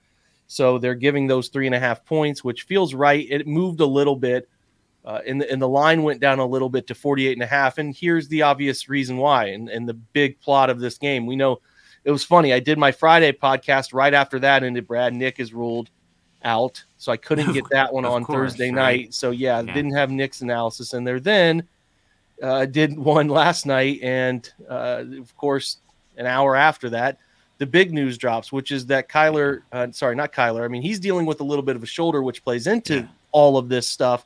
So 0.46 0.78
they're 0.78 0.96
giving 0.96 1.26
those 1.26 1.48
three 1.48 1.66
and 1.66 1.74
a 1.74 1.78
half 1.78 2.04
points, 2.04 2.42
which 2.42 2.62
feels 2.62 2.94
right. 2.94 3.26
It 3.30 3.46
moved 3.46 3.80
a 3.80 3.86
little 3.86 4.16
bit. 4.16 4.48
Uh, 5.04 5.20
and, 5.26 5.40
the, 5.40 5.50
and 5.50 5.62
the 5.62 5.68
line 5.68 6.02
went 6.02 6.20
down 6.20 6.40
a 6.40 6.44
little 6.46 6.68
bit 6.68 6.86
to 6.88 6.94
48 6.94 7.32
and 7.32 7.42
a 7.42 7.46
half. 7.46 7.78
And 7.78 7.96
here's 7.96 8.28
the 8.28 8.42
obvious 8.42 8.88
reason 8.88 9.16
why, 9.16 9.46
and, 9.46 9.68
and 9.68 9.88
the 9.88 9.94
big 9.94 10.38
plot 10.40 10.68
of 10.68 10.78
this 10.78 10.98
game. 10.98 11.24
We 11.24 11.36
know 11.36 11.60
it 12.04 12.10
was 12.10 12.24
funny. 12.24 12.52
I 12.52 12.60
did 12.60 12.78
my 12.78 12.92
Friday 12.92 13.32
podcast 13.32 13.94
right 13.94 14.12
after 14.12 14.38
that, 14.40 14.62
and 14.62 14.86
Brad 14.86 15.14
Nick 15.14 15.40
is 15.40 15.54
ruled 15.54 15.90
out, 16.42 16.82
so 16.96 17.12
I 17.12 17.16
couldn't 17.16 17.52
get 17.52 17.68
that 17.70 17.92
one 17.92 18.04
on 18.04 18.24
course, 18.24 18.52
Thursday 18.52 18.66
right. 18.70 18.74
night. 18.74 19.14
So 19.14 19.30
yeah, 19.30 19.60
Yeah. 19.60 19.72
didn't 19.72 19.94
have 19.94 20.10
Nick's 20.10 20.42
analysis 20.42 20.92
in 20.94 21.04
there. 21.04 21.20
Then 21.20 21.66
uh, 22.42 22.66
did 22.66 22.98
one 22.98 23.28
last 23.28 23.66
night, 23.66 24.00
and 24.02 24.50
uh, 24.68 25.04
of 25.18 25.36
course, 25.36 25.78
an 26.16 26.26
hour 26.26 26.56
after 26.56 26.90
that, 26.90 27.18
the 27.58 27.66
big 27.66 27.92
news 27.92 28.16
drops, 28.18 28.50
which 28.52 28.72
is 28.72 28.86
that 28.86 29.08
Kyler, 29.08 29.62
uh, 29.72 29.88
sorry, 29.92 30.16
not 30.16 30.32
Kyler. 30.32 30.64
I 30.64 30.68
mean, 30.68 30.82
he's 30.82 30.98
dealing 30.98 31.26
with 31.26 31.40
a 31.40 31.44
little 31.44 31.62
bit 31.64 31.76
of 31.76 31.82
a 31.82 31.86
shoulder, 31.86 32.22
which 32.22 32.42
plays 32.44 32.66
into 32.66 33.00
Yeah. 33.00 33.06
all 33.32 33.56
of 33.58 33.68
this 33.68 33.86
stuff. 33.86 34.24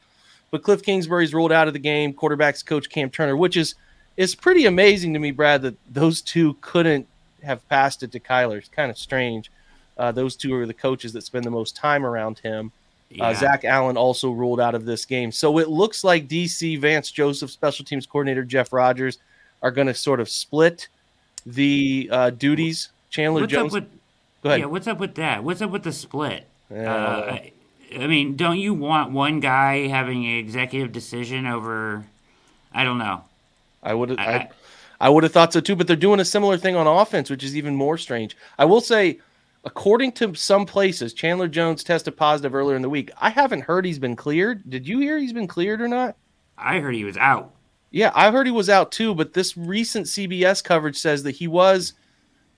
But 0.50 0.62
Cliff 0.62 0.82
Kingsbury's 0.82 1.34
ruled 1.34 1.50
out 1.50 1.66
of 1.66 1.72
the 1.74 1.80
game. 1.80 2.12
Quarterbacks 2.12 2.64
coach 2.64 2.88
Cam 2.88 3.10
Turner, 3.10 3.36
which 3.36 3.56
is 3.56 3.74
is 4.16 4.36
pretty 4.36 4.66
amazing 4.66 5.12
to 5.12 5.18
me, 5.18 5.32
Brad, 5.32 5.62
that 5.62 5.74
those 5.92 6.20
two 6.20 6.56
couldn't 6.60 7.08
have 7.42 7.68
passed 7.68 8.04
it 8.04 8.12
to 8.12 8.20
Kyler. 8.20 8.58
It's 8.58 8.68
kind 8.68 8.88
of 8.88 8.96
strange. 8.96 9.50
Uh, 9.98 10.12
those 10.12 10.36
two 10.36 10.54
are 10.54 10.66
the 10.66 10.72
coaches 10.74 11.12
that 11.14 11.22
spend 11.24 11.44
the 11.44 11.50
most 11.50 11.74
time 11.74 12.06
around 12.06 12.38
him. 12.38 12.70
Yeah. 13.14 13.28
Uh, 13.28 13.34
Zach 13.34 13.64
Allen 13.64 13.96
also 13.96 14.30
ruled 14.30 14.60
out 14.60 14.74
of 14.74 14.84
this 14.84 15.04
game. 15.04 15.30
So 15.32 15.58
it 15.58 15.68
looks 15.68 16.02
like 16.04 16.26
DC 16.28 16.78
Vance 16.80 17.10
Joseph, 17.10 17.50
special 17.50 17.84
teams 17.84 18.06
coordinator 18.06 18.42
Jeff 18.44 18.72
Rogers, 18.72 19.18
are 19.62 19.70
going 19.70 19.86
to 19.86 19.94
sort 19.94 20.18
of 20.20 20.28
split 20.28 20.88
the 21.46 22.08
uh, 22.12 22.30
duties. 22.30 22.88
Chandler 23.10 23.42
What's 23.42 23.52
Jones. 23.52 23.74
up 23.74 23.82
with 23.82 23.90
go 24.42 24.48
ahead. 24.50 24.60
Yeah, 24.60 24.66
what's 24.66 24.86
up 24.88 24.98
with 24.98 25.14
that? 25.14 25.44
What's 25.44 25.62
up 25.62 25.70
with 25.70 25.84
the 25.84 25.92
split? 25.92 26.46
Uh, 26.70 26.74
Uh, 26.74 27.38
I, 27.96 28.06
mean, 28.08 28.34
don't 28.36 28.58
you 28.58 28.74
want 28.74 29.12
one 29.12 29.38
guy 29.40 29.86
having 29.86 30.24
an 30.26 30.36
executive 30.38 30.90
decision 30.90 31.46
over? 31.46 32.04
I 32.72 32.82
don't 32.82 32.98
know. 32.98 33.22
I 33.82 33.94
would. 33.94 34.18
I- 34.18 34.24
I, 34.24 34.48
I 35.00 35.08
would 35.10 35.22
have 35.24 35.32
thought 35.32 35.52
so 35.52 35.60
too. 35.60 35.76
But 35.76 35.86
they're 35.86 35.96
doing 35.96 36.18
a 36.20 36.24
similar 36.24 36.56
thing 36.56 36.74
on 36.76 36.86
offense, 36.86 37.28
which 37.30 37.44
is 37.44 37.56
even 37.56 37.76
more 37.76 37.98
strange. 37.98 38.36
I 38.58 38.64
will 38.64 38.80
say, 38.80 39.18
according 39.64 40.12
to 40.12 40.34
some 40.34 40.66
places, 40.66 41.12
Chandler 41.14 41.48
Jones 41.48 41.82
tested 41.84 42.16
positive 42.16 42.54
earlier 42.54 42.76
in 42.76 42.82
the 42.82 42.90
week. 42.90 43.10
I 43.20 43.30
haven't 43.30 43.62
heard 43.62 43.84
he's 43.84 43.98
been 43.98 44.16
cleared. 44.16 44.68
Did 44.68 44.86
you 44.86 44.98
hear 45.00 45.18
he's 45.18 45.32
been 45.32 45.46
cleared 45.48 45.80
or 45.80 45.88
not? 45.88 46.16
I 46.56 46.78
heard 46.80 46.94
he 46.94 47.04
was 47.04 47.16
out. 47.16 47.54
Yeah, 47.90 48.10
I 48.14 48.30
heard 48.30 48.46
he 48.46 48.52
was 48.52 48.68
out 48.68 48.90
too, 48.92 49.14
but 49.14 49.32
this 49.32 49.56
recent 49.56 50.06
CBS 50.06 50.62
coverage 50.62 50.96
says 50.96 51.22
that 51.22 51.32
he 51.32 51.46
was 51.46 51.92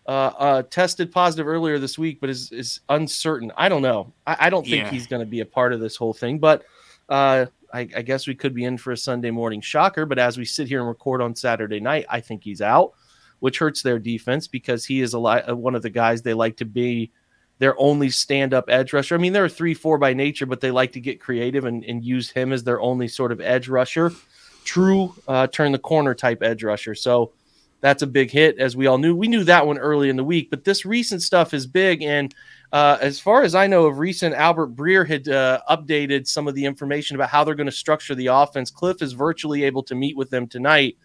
uh, 0.06 0.10
uh, 0.38 0.62
tested 0.62 1.12
positive 1.12 1.46
earlier 1.46 1.78
this 1.78 1.98
week, 1.98 2.20
but 2.20 2.30
is 2.30 2.50
is 2.52 2.80
uncertain. 2.88 3.52
I 3.56 3.68
don't 3.68 3.82
know. 3.82 4.12
I, 4.26 4.36
I 4.40 4.50
don't 4.50 4.64
think 4.64 4.84
Yeah. 4.84 4.90
he's 4.90 5.06
going 5.06 5.20
to 5.20 5.26
be 5.26 5.40
a 5.40 5.46
part 5.46 5.72
of 5.72 5.80
this 5.80 5.96
whole 5.96 6.14
thing, 6.14 6.38
but 6.38 6.62
uh, 7.08 7.46
I, 7.72 7.80
I 7.80 8.02
guess 8.02 8.26
we 8.26 8.34
could 8.34 8.54
be 8.54 8.64
in 8.64 8.78
for 8.78 8.92
a 8.92 8.96
Sunday 8.96 9.30
morning 9.30 9.60
shocker. 9.60 10.06
But 10.06 10.18
as 10.18 10.38
we 10.38 10.44
sit 10.44 10.68
here 10.68 10.78
and 10.80 10.88
record 10.88 11.20
on 11.20 11.34
Saturday 11.34 11.80
night, 11.80 12.06
I 12.08 12.20
think 12.20 12.42
he's 12.44 12.62
out, 12.62 12.92
which 13.40 13.58
hurts 13.58 13.82
their 13.82 13.98
defense 13.98 14.48
because 14.48 14.84
he 14.84 15.00
is 15.00 15.14
a 15.14 15.18
li- 15.18 15.42
uh, 15.42 15.54
one 15.54 15.74
of 15.74 15.82
the 15.82 15.90
guys 15.90 16.22
they 16.22 16.34
like 16.34 16.56
to 16.56 16.64
be 16.64 17.10
their 17.58 17.78
only 17.80 18.10
stand 18.10 18.52
up 18.52 18.66
edge 18.68 18.92
rusher. 18.92 19.14
I 19.14 19.18
mean, 19.18 19.32
they're 19.32 19.46
a 19.46 19.50
3 19.50 19.74
4 19.74 19.98
by 19.98 20.12
nature, 20.12 20.46
but 20.46 20.60
they 20.60 20.70
like 20.70 20.92
to 20.92 21.00
get 21.00 21.20
creative 21.20 21.64
and, 21.64 21.84
and 21.84 22.04
use 22.04 22.30
him 22.30 22.52
as 22.52 22.64
their 22.64 22.80
only 22.80 23.08
sort 23.08 23.32
of 23.32 23.40
edge 23.40 23.68
rusher, 23.68 24.12
true 24.64 25.14
uh, 25.26 25.46
turn 25.46 25.72
the 25.72 25.78
corner 25.78 26.14
type 26.14 26.42
edge 26.42 26.62
rusher. 26.62 26.94
So 26.94 27.32
that's 27.80 28.02
a 28.02 28.06
big 28.06 28.30
hit, 28.30 28.58
as 28.58 28.76
we 28.76 28.86
all 28.86 28.98
knew. 28.98 29.14
We 29.14 29.28
knew 29.28 29.44
that 29.44 29.66
one 29.66 29.78
early 29.78 30.08
in 30.08 30.16
the 30.16 30.24
week, 30.24 30.50
but 30.50 30.64
this 30.64 30.84
recent 30.84 31.22
stuff 31.22 31.54
is 31.54 31.66
big. 31.66 32.02
And 32.02 32.34
uh, 32.72 32.98
as 33.00 33.20
far 33.20 33.42
as 33.42 33.54
I 33.54 33.66
know 33.66 33.86
of 33.86 33.98
recent, 33.98 34.34
Albert 34.34 34.74
Breer 34.74 35.06
had 35.06 35.28
uh, 35.28 35.60
updated 35.70 36.26
some 36.26 36.48
of 36.48 36.54
the 36.54 36.64
information 36.64 37.16
about 37.16 37.30
how 37.30 37.44
they're 37.44 37.54
going 37.54 37.66
to 37.66 37.72
structure 37.72 38.14
the 38.14 38.26
offense. 38.26 38.70
Cliff 38.70 39.02
is 39.02 39.12
virtually 39.12 39.64
able 39.64 39.82
to 39.84 39.94
meet 39.94 40.16
with 40.16 40.30
them 40.30 40.46
tonight. 40.46 40.96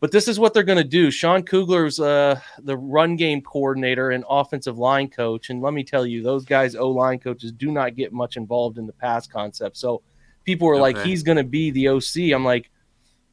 But 0.00 0.12
this 0.12 0.28
is 0.28 0.38
what 0.38 0.52
they're 0.52 0.62
going 0.62 0.78
to 0.78 0.84
do. 0.84 1.10
Sean 1.10 1.42
Kugler's 1.42 1.98
uh, 1.98 2.38
the 2.58 2.76
run 2.76 3.16
game 3.16 3.40
coordinator 3.40 4.10
and 4.10 4.24
offensive 4.28 4.76
line 4.76 5.08
coach. 5.08 5.50
And 5.50 5.62
let 5.62 5.72
me 5.72 5.82
tell 5.82 6.04
you, 6.06 6.22
those 6.22 6.44
guys, 6.44 6.74
O 6.74 6.90
line 6.90 7.18
coaches, 7.18 7.52
do 7.52 7.70
not 7.70 7.96
get 7.96 8.12
much 8.12 8.36
involved 8.36 8.76
in 8.76 8.86
the 8.86 8.92
pass 8.92 9.26
concept. 9.26 9.76
So 9.78 10.02
people 10.44 10.68
were 10.68 10.76
like, 10.76 10.98
he's 10.98 11.22
going 11.22 11.38
to 11.38 11.44
be 11.44 11.70
the 11.70 11.88
OC. 11.88 12.34
I'm 12.34 12.44
like, 12.44 12.70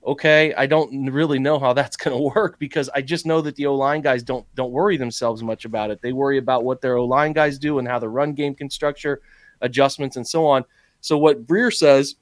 okay, 0.05 0.53
I 0.53 0.65
don't 0.65 1.11
really 1.11 1.39
know 1.39 1.59
how 1.59 1.73
that's 1.73 1.97
going 1.97 2.15
to 2.17 2.33
work 2.35 2.57
because 2.59 2.89
I 2.93 3.01
just 3.01 3.25
know 3.25 3.41
that 3.41 3.55
the 3.55 3.67
O 3.67 3.75
line 3.75 4.01
guys 4.01 4.23
don't 4.23 4.45
don't 4.55 4.71
worry 4.71 4.97
themselves 4.97 5.43
much 5.43 5.65
about 5.65 5.91
it. 5.91 6.01
They 6.01 6.13
worry 6.13 6.37
about 6.37 6.63
what 6.63 6.81
their 6.81 6.97
O 6.97 7.05
line 7.05 7.33
guys 7.33 7.59
do 7.59 7.79
and 7.79 7.87
how 7.87 7.99
the 7.99 8.09
run 8.09 8.33
game 8.33 8.55
can 8.55 8.69
structure 8.69 9.21
adjustments 9.61 10.15
and 10.15 10.27
so 10.27 10.45
on. 10.45 10.65
So 11.01 11.17
what 11.17 11.45
Breer 11.45 11.73
says, 11.73 12.15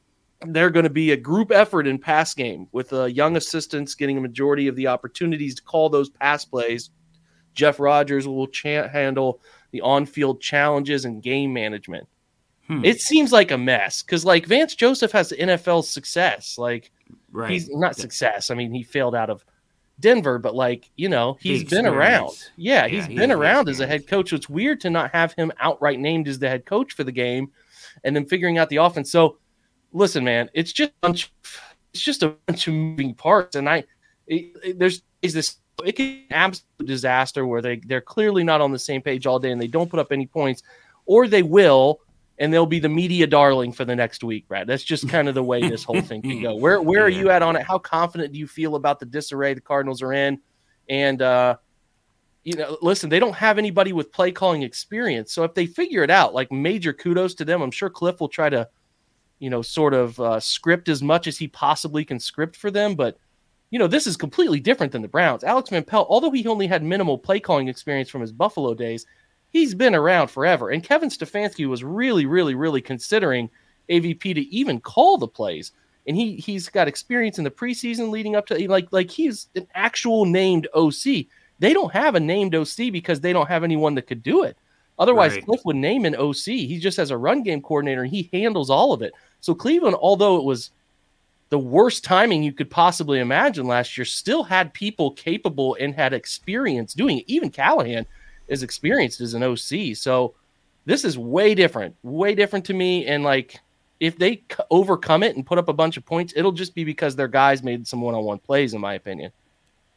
they're 0.47 0.69
going 0.69 0.83
to 0.85 0.89
be 0.89 1.11
a 1.11 1.17
group 1.17 1.51
effort 1.51 1.85
in 1.87 1.97
pass 1.99 2.33
game 2.33 2.67
with 2.71 2.93
uh, 2.93 3.05
young 3.05 3.35
assistants 3.35 3.95
getting 3.95 4.17
a 4.17 4.21
majority 4.21 4.67
of 4.67 4.75
the 4.75 4.87
opportunities 4.87 5.55
to 5.55 5.61
call 5.63 5.89
those 5.89 6.09
pass 6.09 6.45
plays. 6.45 6.89
Jeff 7.53 7.79
Rogers 7.79 8.27
will 8.27 8.47
cha- 8.47 8.87
handle 8.87 9.41
the 9.71 9.81
on-field 9.81 10.41
challenges 10.41 11.03
and 11.05 11.21
game 11.21 11.51
management. 11.51 12.07
Hmm. 12.67 12.85
It 12.85 13.01
seems 13.01 13.31
like 13.31 13.51
a 13.51 13.57
mess 13.57 14.01
because 14.03 14.23
like 14.23 14.45
Vance 14.45 14.75
Joseph 14.75 15.11
has 15.11 15.29
the 15.29 15.35
NFL 15.37 15.83
success. 15.83 16.57
Like 16.57 16.91
Right. 17.31 17.51
he's 17.51 17.69
not 17.69 17.95
success. 17.95 18.49
I 18.51 18.55
mean, 18.55 18.71
he 18.71 18.83
failed 18.83 19.15
out 19.15 19.29
of 19.29 19.43
Denver, 19.99 20.37
but 20.39 20.55
like 20.55 20.89
you 20.95 21.09
know, 21.09 21.37
he's 21.41 21.63
been 21.63 21.85
around. 21.85 22.29
Yeah, 22.55 22.85
Yeah, 22.85 22.87
he's 22.87 23.05
he 23.07 23.15
been 23.15 23.31
around 23.31 23.67
as 23.67 23.79
a 23.81 23.87
head 23.87 24.07
coach. 24.07 24.29
So 24.29 24.35
it's 24.35 24.47
weird 24.49 24.79
to 24.81 24.89
not 24.89 25.11
have 25.11 25.33
him 25.33 25.51
outright 25.59 25.99
named 25.99 26.27
as 26.27 26.39
the 26.39 26.47
head 26.47 26.65
coach 26.65 26.93
for 26.93 27.03
the 27.03 27.11
game, 27.11 27.51
and 28.03 28.15
then 28.15 28.25
figuring 28.25 28.57
out 28.57 28.69
the 28.69 28.77
offense. 28.77 29.11
So, 29.11 29.37
listen, 29.91 30.23
man, 30.23 30.49
it's 30.53 30.71
just 30.71 30.91
a 30.91 30.95
bunch, 31.01 31.31
it's 31.93 32.03
just 32.03 32.23
a 32.23 32.29
bunch 32.47 32.67
of 32.67 32.73
moving 32.73 33.13
parts, 33.13 33.55
and 33.55 33.67
I 33.69 33.83
it, 34.27 34.55
it- 34.63 34.79
there's 34.79 35.01
is 35.21 35.33
this 35.33 35.57
it 35.85 35.93
can 35.93 36.05
be 36.07 36.25
an 36.29 36.35
absolute 36.35 36.87
disaster 36.87 37.45
where 37.47 37.61
they 37.61 37.77
they're 37.77 38.01
clearly 38.01 38.43
not 38.43 38.61
on 38.61 38.71
the 38.71 38.79
same 38.79 39.01
page 39.01 39.25
all 39.25 39.39
day 39.39 39.51
and 39.51 39.61
they 39.61 39.67
don't 39.67 39.89
put 39.89 39.99
up 39.99 40.11
any 40.11 40.25
points, 40.27 40.63
or 41.05 41.27
they 41.27 41.43
will. 41.43 41.99
And 42.41 42.53
they'll 42.53 42.65
be 42.65 42.79
the 42.79 42.87
media 42.87 43.27
darling 43.27 43.73
for 43.73 43.83
the 43.83 43.93
next 43.97 44.23
week, 44.23 44.47
Brad. 44.47 44.65
That's 44.65 44.81
just 44.85 45.09
kind 45.09 45.27
of 45.27 45.35
the 45.35 45.43
way 45.43 45.59
this 45.67 45.83
whole 45.83 45.99
thing 45.99 46.21
can 46.21 46.41
go. 46.41 46.55
Where 46.55 46.81
where 46.81 47.03
are 47.03 47.09
you 47.09 47.29
at 47.29 47.41
on 47.41 47.57
it? 47.57 47.63
How 47.63 47.77
confident 47.79 48.31
do 48.31 48.39
you 48.39 48.47
feel 48.47 48.75
about 48.75 48.97
the 49.01 49.05
disarray 49.05 49.53
the 49.53 49.59
Cardinals 49.59 50.01
are 50.01 50.13
in? 50.13 50.39
And 50.87 51.21
uh, 51.21 51.57
you 52.45 52.55
know, 52.55 52.77
listen, 52.81 53.09
they 53.09 53.19
don't 53.19 53.35
have 53.35 53.57
anybody 53.57 53.91
with 53.91 54.13
play 54.13 54.31
calling 54.31 54.61
experience. 54.63 55.33
So 55.33 55.43
if 55.43 55.53
they 55.53 55.65
figure 55.65 56.01
it 56.01 56.09
out, 56.09 56.33
like 56.33 56.49
major 56.49 56.93
kudos 56.93 57.33
to 57.35 57.43
them. 57.45 57.61
I'm 57.61 57.71
sure 57.71 57.89
Cliff 57.89 58.21
will 58.21 58.29
try 58.29 58.49
to, 58.49 58.69
you 59.39 59.49
know, 59.49 59.61
sort 59.61 59.93
of 59.93 60.19
uh, 60.19 60.39
script 60.39 60.89
as 60.89 61.01
much 61.01 61.27
as 61.27 61.37
he 61.37 61.47
possibly 61.47 62.05
can 62.05 62.19
script 62.19 62.55
for 62.55 62.69
them. 62.69 62.95
But 62.95 63.17
you 63.71 63.79
know, 63.79 63.87
this 63.87 64.07
is 64.07 64.17
completely 64.17 64.59
different 64.59 64.91
than 64.91 65.01
the 65.01 65.07
Browns. 65.07 65.43
Alex 65.43 65.69
Van 65.69 65.83
Pelt, 65.83 66.07
although 66.09 66.31
he 66.31 66.47
only 66.47 66.67
had 66.67 66.83
minimal 66.83 67.17
play 67.17 67.39
calling 67.39 67.67
experience 67.67 68.09
from 68.09 68.21
his 68.21 68.31
Buffalo 68.31 68.73
days, 68.73 69.05
he's 69.49 69.75
been 69.75 69.95
around 69.95 70.29
forever. 70.29 70.69
And 70.69 70.83
Kevin 70.83 71.09
Stefanski 71.09 71.67
was 71.67 71.83
really, 71.83 72.25
really, 72.25 72.55
really 72.55 72.81
considering 72.81 73.49
AVP 73.89 74.21
to 74.35 74.41
even 74.47 74.79
call 74.79 75.17
the 75.17 75.27
plays. 75.27 75.71
And 76.07 76.17
he 76.17 76.37
he's 76.37 76.69
got 76.69 76.87
experience 76.87 77.37
in 77.37 77.43
the 77.43 77.51
preseason 77.51 78.09
leading 78.09 78.35
up 78.35 78.47
to 78.47 78.69
like 78.69 78.87
like 78.91 79.11
he's 79.11 79.47
an 79.55 79.67
actual 79.75 80.25
named 80.25 80.67
OC. 80.73 81.27
They 81.59 81.73
don't 81.73 81.91
have 81.91 82.15
a 82.15 82.19
named 82.19 82.55
OC 82.55 82.91
because 82.91 83.21
they 83.21 83.33
don't 83.33 83.49
have 83.49 83.63
anyone 83.63 83.95
that 83.95 84.07
could 84.07 84.23
do 84.23 84.43
it. 84.43 84.57
Otherwise, 84.97 85.33
Right. 85.33 85.45
Cliff 85.45 85.61
would 85.65 85.75
name 85.75 86.05
an 86.05 86.15
OC. 86.15 86.45
He 86.45 86.77
just 86.79 86.97
has 86.97 87.11
a 87.11 87.17
run 87.17 87.43
game 87.43 87.61
coordinator 87.61 88.01
and 88.03 88.11
he 88.11 88.29
handles 88.33 88.69
all 88.69 88.91
of 88.93 89.01
it. 89.01 89.13
So 89.41 89.55
Cleveland, 89.55 89.97
although 89.99 90.37
it 90.37 90.43
was 90.43 90.71
the 91.49 91.59
worst 91.59 92.03
timing 92.03 92.43
you 92.43 92.53
could 92.53 92.69
possibly 92.69 93.19
imagine 93.19 93.65
last 93.65 93.97
year, 93.97 94.05
still 94.05 94.43
had 94.43 94.73
people 94.73 95.11
capable 95.11 95.75
and 95.79 95.95
had 95.95 96.13
experience 96.13 96.93
doing 96.93 97.19
it. 97.19 97.25
Even 97.27 97.49
Callahan 97.49 98.05
is 98.47 98.63
experienced 98.63 99.21
as 99.21 99.33
an 99.33 99.43
OC. 99.43 99.95
So 99.95 100.35
this 100.85 101.03
is 101.03 101.17
way 101.17 101.55
different, 101.55 101.95
way 102.03 102.35
different 102.35 102.65
to 102.65 102.73
me. 102.73 103.05
And 103.05 103.23
like, 103.23 103.59
if 103.99 104.17
they 104.17 104.43
overcome 104.71 105.23
it 105.23 105.35
and 105.35 105.45
put 105.45 105.57
up 105.57 105.69
a 105.69 105.73
bunch 105.73 105.97
of 105.97 106.05
points, 106.05 106.33
it'll 106.35 106.51
just 106.51 106.73
be 106.73 106.83
because 106.83 107.15
their 107.15 107.27
guys 107.27 107.63
made 107.63 107.87
some 107.87 108.01
one-on-one 108.01 108.39
plays, 108.39 108.73
in 108.73 108.79
my 108.79 108.93
opinion. 108.93 109.31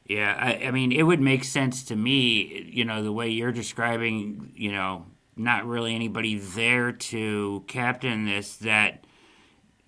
Yeah, 0.07 0.37
I, 0.37 0.67
I 0.67 0.71
mean, 0.73 0.91
it 0.91 1.05
would 1.05 1.21
make 1.21 1.45
sense 1.45 1.85
to 1.85 1.97
me, 1.97 2.69
you 2.71 2.85
know, 2.85 3.03
the 3.03 3.13
way 3.13 3.31
you're 3.31 3.53
describing, 3.53 4.53
you 4.57 4.73
know, 4.73 5.07
not 5.37 5.67
really 5.67 5.95
anybody 5.95 6.37
there 6.37 6.93
to 6.93 7.63
captain 7.69 8.27
this, 8.27 8.57
that, 8.57 9.05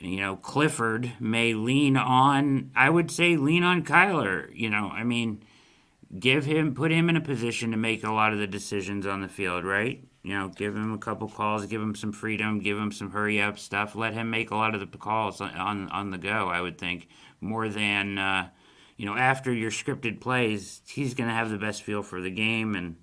you 0.05 0.21
know, 0.21 0.37
Clifford 0.37 1.13
may 1.19 1.55
lean 1.55 1.97
on, 1.97 2.71
I 2.75 2.91
would 2.91 3.11
say, 3.11 3.37
lean 3.37 3.63
on 3.63 3.85
Kyler. 3.85 4.49
You 4.55 4.71
know, 4.71 4.91
I 4.91 5.05
mean, 5.05 5.43
give 6.19 6.45
him, 6.45 6.75
put 6.75 6.91
him 6.91 7.09
in 7.09 7.17
a 7.17 7.21
position 7.21 7.71
to 7.71 7.77
make 7.77 8.05
a 8.05 8.13
lot 8.13 8.33
of 8.33 8.39
the 8.39 8.47
decisions 8.47 9.07
on 9.07 9.21
the 9.21 9.29
field, 9.29 9.65
right? 9.65 10.05
You 10.23 10.33
know, 10.33 10.49
give 10.49 10.75
him 10.75 10.93
a 10.93 10.99
couple 10.99 11.29
calls, 11.29 11.67
give 11.67 11.83
him 11.83 11.95
some 11.95 12.13
freedom, 12.13 12.59
give 12.59 12.79
him 12.79 12.93
some 12.93 13.11
hurry 13.11 13.43
up 13.43 13.59
stuff, 13.59 13.95
let 13.95 14.15
him 14.15 14.31
make 14.31 14.51
a 14.51 14.57
lot 14.57 14.75
of 14.75 14.81
the 14.81 14.99
calls 14.99 15.41
on 15.41 15.91
on, 15.91 16.11
the 16.11 16.19
go. 16.19 16.49
I 16.49 16.63
would 16.63 16.79
think 16.79 17.09
more 17.43 17.69
than 17.69 18.17
uh, 18.17 18.49
you 18.97 19.05
know 19.05 19.17
after 19.17 19.53
your 19.53 19.71
scripted 19.71 20.21
plays, 20.21 20.81
he's 20.87 21.13
going 21.13 21.29
to 21.29 21.35
have 21.35 21.51
the 21.51 21.59
best 21.59 21.83
feel 21.83 22.03
for 22.03 22.23
the 22.23 22.31
game, 22.31 22.75
and 22.75 22.97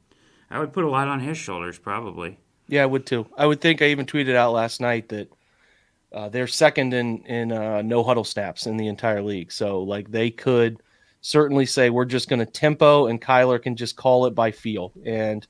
I 0.50 0.58
would 0.58 0.74
put 0.74 0.84
a 0.84 0.90
lot 0.90 1.08
on 1.08 1.20
his 1.20 1.38
shoulders 1.38 1.78
probably. 1.78 2.40
Yeah, 2.68 2.84
I 2.84 2.88
would 2.88 3.06
too. 3.06 3.28
I 3.38 3.46
would 3.46 3.62
think 3.62 3.84
I 3.84 3.88
even 3.88 4.08
tweeted 4.08 4.34
out 4.34 4.54
last 4.54 4.82
night 4.82 5.10
that 5.10 5.30
uh, 6.14 6.30
they're 6.30 6.48
second 6.48 6.94
in 6.94 7.24
in 7.26 7.52
uh, 7.52 7.82
no 7.82 8.04
huddle 8.04 8.24
snaps 8.24 8.68
in 8.68 8.78
the 8.78 8.88
entire 8.88 9.22
league. 9.22 9.52
So 9.52 9.82
like 9.82 10.12
they 10.12 10.30
could 10.30 10.82
certainly 11.22 11.66
say 11.66 11.90
we're 11.90 12.06
just 12.06 12.30
going 12.30 12.40
to 12.40 12.46
tempo 12.46 13.08
and 13.08 13.22
Kyler 13.22 13.62
can 13.62 13.76
just 13.76 13.96
call 13.96 14.26
it 14.26 14.36
by 14.36 14.52
feel. 14.52 14.92
And 15.06 15.46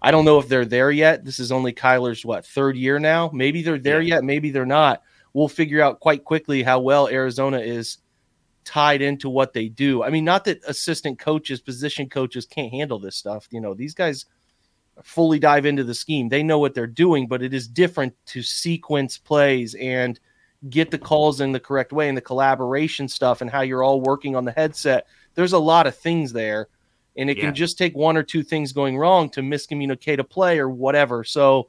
I 0.00 0.10
don't 0.10 0.24
know 0.24 0.38
if 0.38 0.48
they're 0.48 0.64
there 0.64 0.90
yet. 0.90 1.24
This 1.24 1.38
is 1.38 1.52
only 1.52 1.72
Kyler's 1.72 2.24
what 2.24 2.46
third 2.46 2.76
year 2.76 2.98
now. 2.98 3.30
Maybe 3.34 3.62
they're 3.62 3.78
there 3.78 4.00
yeah. 4.00 4.16
yet. 4.16 4.24
Maybe 4.24 4.50
they're 4.50 4.66
not. 4.66 5.02
We'll 5.34 5.48
figure 5.48 5.82
out 5.82 6.00
quite 6.00 6.24
quickly 6.24 6.62
how 6.62 6.80
well 6.80 7.08
Arizona 7.08 7.58
is 7.58 7.98
tied 8.64 9.02
into 9.02 9.28
what 9.28 9.52
they 9.52 9.68
do. 9.68 10.02
I 10.02 10.10
mean, 10.10 10.24
not 10.24 10.44
that 10.44 10.60
assistant 10.66 11.18
coaches, 11.18 11.60
position 11.60 12.08
coaches 12.08 12.46
can't 12.46 12.72
handle 12.72 12.98
this 12.98 13.16
stuff. 13.16 13.46
You 13.50 13.60
know, 13.60 13.74
these 13.74 13.94
guys 13.94 14.26
fully 15.02 15.38
dive 15.38 15.66
into 15.66 15.84
the 15.84 15.94
scheme. 15.94 16.28
They 16.28 16.42
know 16.42 16.58
what 16.58 16.74
they're 16.74 16.86
doing, 16.86 17.26
but 17.26 17.42
it 17.42 17.54
is 17.54 17.68
different 17.68 18.14
to 18.26 18.42
sequence 18.42 19.18
plays 19.18 19.74
and 19.74 20.18
get 20.68 20.90
the 20.90 20.98
calls 20.98 21.40
in 21.40 21.52
the 21.52 21.60
correct 21.60 21.92
way 21.92 22.08
and 22.08 22.16
the 22.16 22.22
collaboration 22.22 23.08
stuff 23.08 23.40
and 23.40 23.50
how 23.50 23.60
you're 23.60 23.82
all 23.82 24.00
working 24.00 24.34
on 24.34 24.44
the 24.44 24.52
headset. 24.52 25.06
There's 25.34 25.52
a 25.52 25.58
lot 25.58 25.86
of 25.86 25.96
things 25.96 26.32
there. 26.32 26.68
And 27.16 27.28
it 27.28 27.36
yeah. 27.36 27.46
can 27.46 27.54
just 27.54 27.78
take 27.78 27.96
one 27.96 28.16
or 28.16 28.22
two 28.22 28.42
things 28.42 28.72
going 28.72 28.96
wrong 28.96 29.28
to 29.30 29.40
miscommunicate 29.40 30.18
a 30.18 30.24
play 30.24 30.58
or 30.58 30.68
whatever. 30.68 31.24
So 31.24 31.68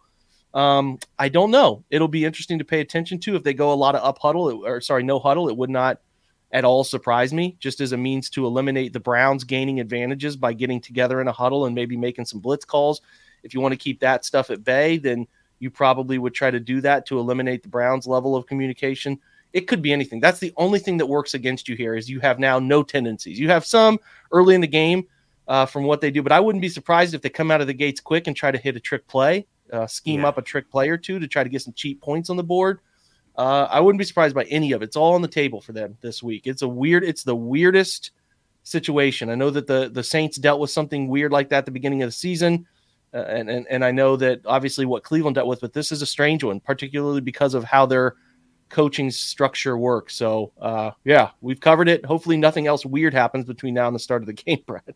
um, 0.53 0.99
I 1.17 1.29
don't 1.29 1.51
know. 1.51 1.83
It'll 1.89 2.07
be 2.07 2.25
interesting 2.25 2.59
to 2.59 2.65
pay 2.65 2.81
attention 2.81 3.19
to 3.21 3.35
if 3.35 3.43
they 3.43 3.53
go 3.53 3.73
a 3.73 3.75
lot 3.75 3.95
of 3.95 4.03
up 4.03 4.19
huddle 4.19 4.65
or 4.65 4.81
sorry, 4.81 5.03
no 5.03 5.19
huddle. 5.19 5.49
It 5.49 5.57
would 5.57 5.69
not 5.69 6.01
at 6.51 6.65
all 6.65 6.83
surprise 6.83 7.31
me, 7.31 7.55
just 7.59 7.79
as 7.79 7.91
a 7.91 7.97
means 7.97 8.29
to 8.31 8.45
eliminate 8.45 8.93
the 8.93 8.99
Browns 8.99 9.43
gaining 9.43 9.79
advantages 9.79 10.35
by 10.35 10.53
getting 10.53 10.81
together 10.81 11.21
in 11.21 11.27
a 11.27 11.31
huddle 11.31 11.65
and 11.65 11.75
maybe 11.75 11.95
making 11.95 12.25
some 12.25 12.39
blitz 12.39 12.65
calls. 12.65 13.01
If 13.43 13.53
you 13.53 13.61
want 13.61 13.73
to 13.73 13.77
keep 13.77 13.99
that 13.99 14.25
stuff 14.25 14.49
at 14.49 14.63
bay, 14.63 14.97
then 14.97 15.27
you 15.59 15.69
probably 15.69 16.17
would 16.17 16.33
try 16.33 16.49
to 16.49 16.59
do 16.59 16.81
that 16.81 17.05
to 17.07 17.19
eliminate 17.19 17.63
the 17.63 17.69
Browns' 17.69 18.07
level 18.07 18.35
of 18.35 18.47
communication. 18.47 19.19
It 19.53 19.67
could 19.67 19.81
be 19.81 19.93
anything. 19.93 20.19
That's 20.19 20.39
the 20.39 20.53
only 20.57 20.79
thing 20.79 20.97
that 20.97 21.05
works 21.05 21.33
against 21.33 21.67
you 21.67 21.75
here 21.75 21.95
is 21.95 22.09
you 22.09 22.19
have 22.19 22.39
now 22.39 22.59
no 22.59 22.83
tendencies. 22.83 23.39
You 23.39 23.49
have 23.49 23.65
some 23.65 23.99
early 24.31 24.55
in 24.55 24.61
the 24.61 24.67
game 24.67 25.05
uh, 25.47 25.65
from 25.65 25.83
what 25.83 26.01
they 26.01 26.11
do, 26.11 26.23
but 26.23 26.31
I 26.31 26.39
wouldn't 26.39 26.61
be 26.61 26.69
surprised 26.69 27.13
if 27.13 27.21
they 27.21 27.29
come 27.29 27.51
out 27.51 27.61
of 27.61 27.67
the 27.67 27.73
gates 27.73 27.99
quick 27.99 28.27
and 28.27 28.35
try 28.35 28.51
to 28.51 28.57
hit 28.57 28.75
a 28.75 28.79
trick 28.79 29.07
play, 29.07 29.47
uh, 29.73 29.87
scheme 29.87 30.21
yeah. 30.21 30.27
up 30.27 30.37
a 30.37 30.41
trick 30.41 30.69
play 30.69 30.89
or 30.89 30.97
two 30.97 31.19
to 31.19 31.27
try 31.27 31.43
to 31.43 31.49
get 31.49 31.61
some 31.61 31.73
cheap 31.73 32.01
points 32.01 32.29
on 32.29 32.37
the 32.37 32.43
board. 32.43 32.79
Uh, 33.35 33.67
I 33.69 33.79
wouldn't 33.79 33.99
be 33.99 34.05
surprised 34.05 34.35
by 34.35 34.43
any 34.45 34.71
of 34.73 34.81
it. 34.81 34.85
It's 34.85 34.95
all 34.95 35.13
on 35.13 35.21
the 35.21 35.27
table 35.27 35.61
for 35.61 35.71
them 35.71 35.97
this 36.01 36.21
week. 36.21 36.45
It's 36.45 36.61
a 36.61 36.67
weird. 36.67 37.03
It's 37.03 37.23
the 37.23 37.35
weirdest 37.35 38.11
situation. 38.63 39.29
I 39.29 39.35
know 39.35 39.49
that 39.49 39.67
the 39.67 39.89
the 39.89 40.03
Saints 40.03 40.37
dealt 40.37 40.59
with 40.59 40.71
something 40.71 41.07
weird 41.07 41.31
like 41.31 41.49
that 41.49 41.59
at 41.59 41.65
the 41.65 41.71
beginning 41.71 42.03
of 42.03 42.07
the 42.07 42.13
season. 42.13 42.67
Uh, 43.13 43.23
and, 43.27 43.49
and 43.49 43.65
and 43.69 43.83
I 43.83 43.91
know 43.91 44.15
that 44.17 44.41
obviously 44.45 44.85
what 44.85 45.03
Cleveland 45.03 45.35
dealt 45.35 45.47
with, 45.47 45.61
but 45.61 45.73
this 45.73 45.91
is 45.91 46.01
a 46.01 46.05
strange 46.05 46.43
one, 46.43 46.59
particularly 46.59 47.21
because 47.21 47.53
of 47.53 47.63
how 47.63 47.85
their 47.85 48.15
coaching 48.69 49.09
structure 49.09 49.77
works. 49.77 50.15
So 50.15 50.51
uh, 50.61 50.91
yeah, 51.05 51.31
we've 51.41 51.59
covered 51.59 51.89
it. 51.89 52.05
Hopefully, 52.05 52.37
nothing 52.37 52.67
else 52.67 52.85
weird 52.85 53.13
happens 53.13 53.45
between 53.45 53.73
now 53.73 53.87
and 53.87 53.95
the 53.95 53.99
start 53.99 54.21
of 54.21 54.27
the 54.27 54.33
game, 54.45 54.63
Brad. 54.65 54.95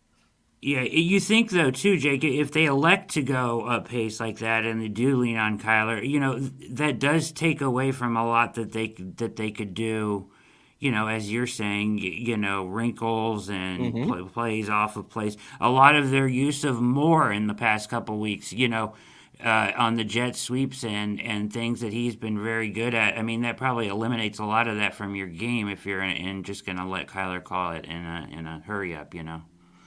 Yeah, 0.66 0.84
you 0.84 1.20
think 1.20 1.50
though 1.50 1.72
too, 1.72 1.98
Jake, 1.98 2.24
if 2.24 2.54
they 2.54 2.66
elect 2.66 3.12
to 3.16 3.22
go 3.22 3.68
up 3.68 3.90
pace 3.90 4.22
like 4.22 4.40
that 4.40 4.66
and 4.66 4.82
they 4.82 4.88
do 4.88 5.18
lean 5.18 5.36
on 5.36 5.60
Kyler, 5.60 6.08
you 6.08 6.22
know 6.22 6.40
that 6.70 7.00
does 7.00 7.34
take 7.34 7.60
away 7.60 7.92
from 7.92 8.16
a 8.16 8.26
lot 8.26 8.54
that 8.54 8.72
they 8.72 8.96
that 9.18 9.36
they 9.36 9.52
could 9.52 9.74
do 9.74 10.32
you 10.80 10.92
know, 10.92 11.08
as 11.08 11.32
you're 11.32 11.48
saying, 11.48 11.98
you 11.98 12.36
know, 12.36 12.66
wrinkles 12.66 13.50
and 13.50 13.80
mm-hmm. 13.80 14.12
play, 14.12 14.24
plays 14.24 14.70
off 14.70 14.98
of 14.98 15.10
plays. 15.10 15.38
A 15.62 15.70
lot 15.70 15.96
of 15.96 16.12
their 16.12 16.28
use 16.28 16.66
of 16.66 16.82
more 16.82 17.32
in 17.32 17.48
the 17.48 17.54
past 17.54 17.90
couple 17.90 18.20
weeks, 18.20 18.52
you 18.52 18.68
know, 18.68 18.94
uh, 19.42 19.72
on 19.78 19.96
the 19.96 20.04
jet 20.04 20.36
sweeps 20.36 20.84
and 20.84 21.22
and 21.22 21.54
things 21.54 21.80
that 21.80 21.94
he's 21.94 22.18
been 22.18 22.42
very 22.44 22.70
good 22.70 22.94
at. 22.94 23.18
I 23.18 23.22
mean, 23.22 23.44
that 23.44 23.56
probably 23.56 23.88
eliminates 23.88 24.40
a 24.40 24.46
lot 24.46 24.68
of 24.68 24.76
that 24.76 24.94
from 24.94 25.16
your 25.16 25.28
game 25.28 25.70
if 25.70 25.86
you're 25.86 26.04
in, 26.04 26.18
in 26.18 26.44
just 26.44 26.66
going 26.66 26.78
to 26.78 26.86
let 26.86 27.08
Kyler 27.08 27.42
call 27.42 27.72
it 27.72 27.86
in 27.86 28.06
a 28.06 28.28
in 28.32 28.46
a 28.46 28.62
hurry 28.66 28.94
up, 28.94 29.14
you 29.14 29.24
know. 29.24 29.42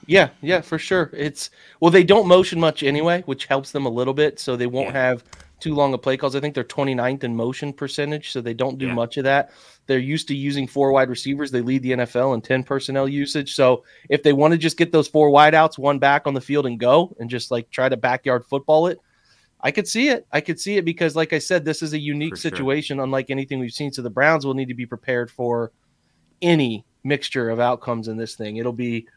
Yeah, 0.07 0.29
yeah, 0.41 0.61
for 0.61 0.79
sure. 0.79 1.11
It's 1.13 1.49
well, 1.79 1.91
they 1.91 2.03
don't 2.03 2.27
motion 2.27 2.59
much 2.59 2.81
anyway, 2.81 3.23
which 3.25 3.45
helps 3.45 3.71
them 3.71 3.85
a 3.85 3.89
little 3.89 4.13
bit, 4.13 4.39
so 4.39 4.55
they 4.55 4.67
won't 4.67 4.93
yeah. 4.93 5.01
have 5.01 5.23
too 5.59 5.73
long 5.73 5.93
of 5.93 6.01
play 6.01 6.17
calls. 6.17 6.35
I 6.35 6.39
think 6.39 6.55
they're 6.55 6.63
29th 6.63 7.23
in 7.23 7.35
motion 7.35 7.73
percentage, 7.73 8.31
so 8.31 8.41
they 8.41 8.53
don't 8.53 8.77
do 8.77 8.87
yeah. 8.87 8.93
much 8.93 9.17
of 9.17 9.25
that. 9.25 9.51
They're 9.87 9.99
used 9.99 10.27
to 10.29 10.35
using 10.35 10.67
four 10.67 10.91
wide 10.91 11.09
receivers. 11.09 11.51
They 11.51 11.61
lead 11.61 11.83
the 11.83 11.91
NFL 11.91 12.35
in 12.35 12.41
10 12.41 12.63
personnel 12.63 13.07
usage. 13.07 13.55
So 13.55 13.83
if 14.09 14.23
they 14.23 14.33
want 14.33 14.53
to 14.53 14.57
just 14.57 14.77
get 14.77 14.91
those 14.91 15.07
four 15.07 15.29
wideouts, 15.29 15.77
one 15.77 15.99
back 15.99 16.27
on 16.27 16.33
the 16.33 16.41
field 16.41 16.65
and 16.65 16.79
go 16.79 17.15
and 17.19 17.29
just 17.29 17.51
like 17.51 17.69
try 17.71 17.89
to 17.89 17.97
backyard 17.97 18.45
football 18.45 18.87
it, 18.87 18.99
I 19.61 19.71
could 19.71 19.87
see 19.87 20.09
it. 20.09 20.27
I 20.31 20.41
could 20.41 20.59
see 20.59 20.77
it 20.77 20.85
because, 20.85 21.15
like 21.15 21.33
I 21.33 21.39
said, 21.39 21.65
this 21.65 21.81
is 21.81 21.93
a 21.93 21.99
unique 21.99 22.35
for 22.35 22.41
situation, 22.41 22.97
sure. 22.97 23.03
unlike 23.03 23.29
anything 23.29 23.59
we've 23.59 23.71
seen. 23.71 23.91
So 23.91 24.03
the 24.03 24.09
Browns 24.09 24.45
will 24.45 24.53
need 24.53 24.67
to 24.67 24.75
be 24.75 24.85
prepared 24.85 25.31
for 25.31 25.71
any 26.41 26.85
mixture 27.03 27.49
of 27.49 27.59
outcomes 27.59 28.07
in 28.07 28.17
this 28.17 28.35
thing. 28.35 28.57
It'll 28.57 28.71
be 28.71 29.07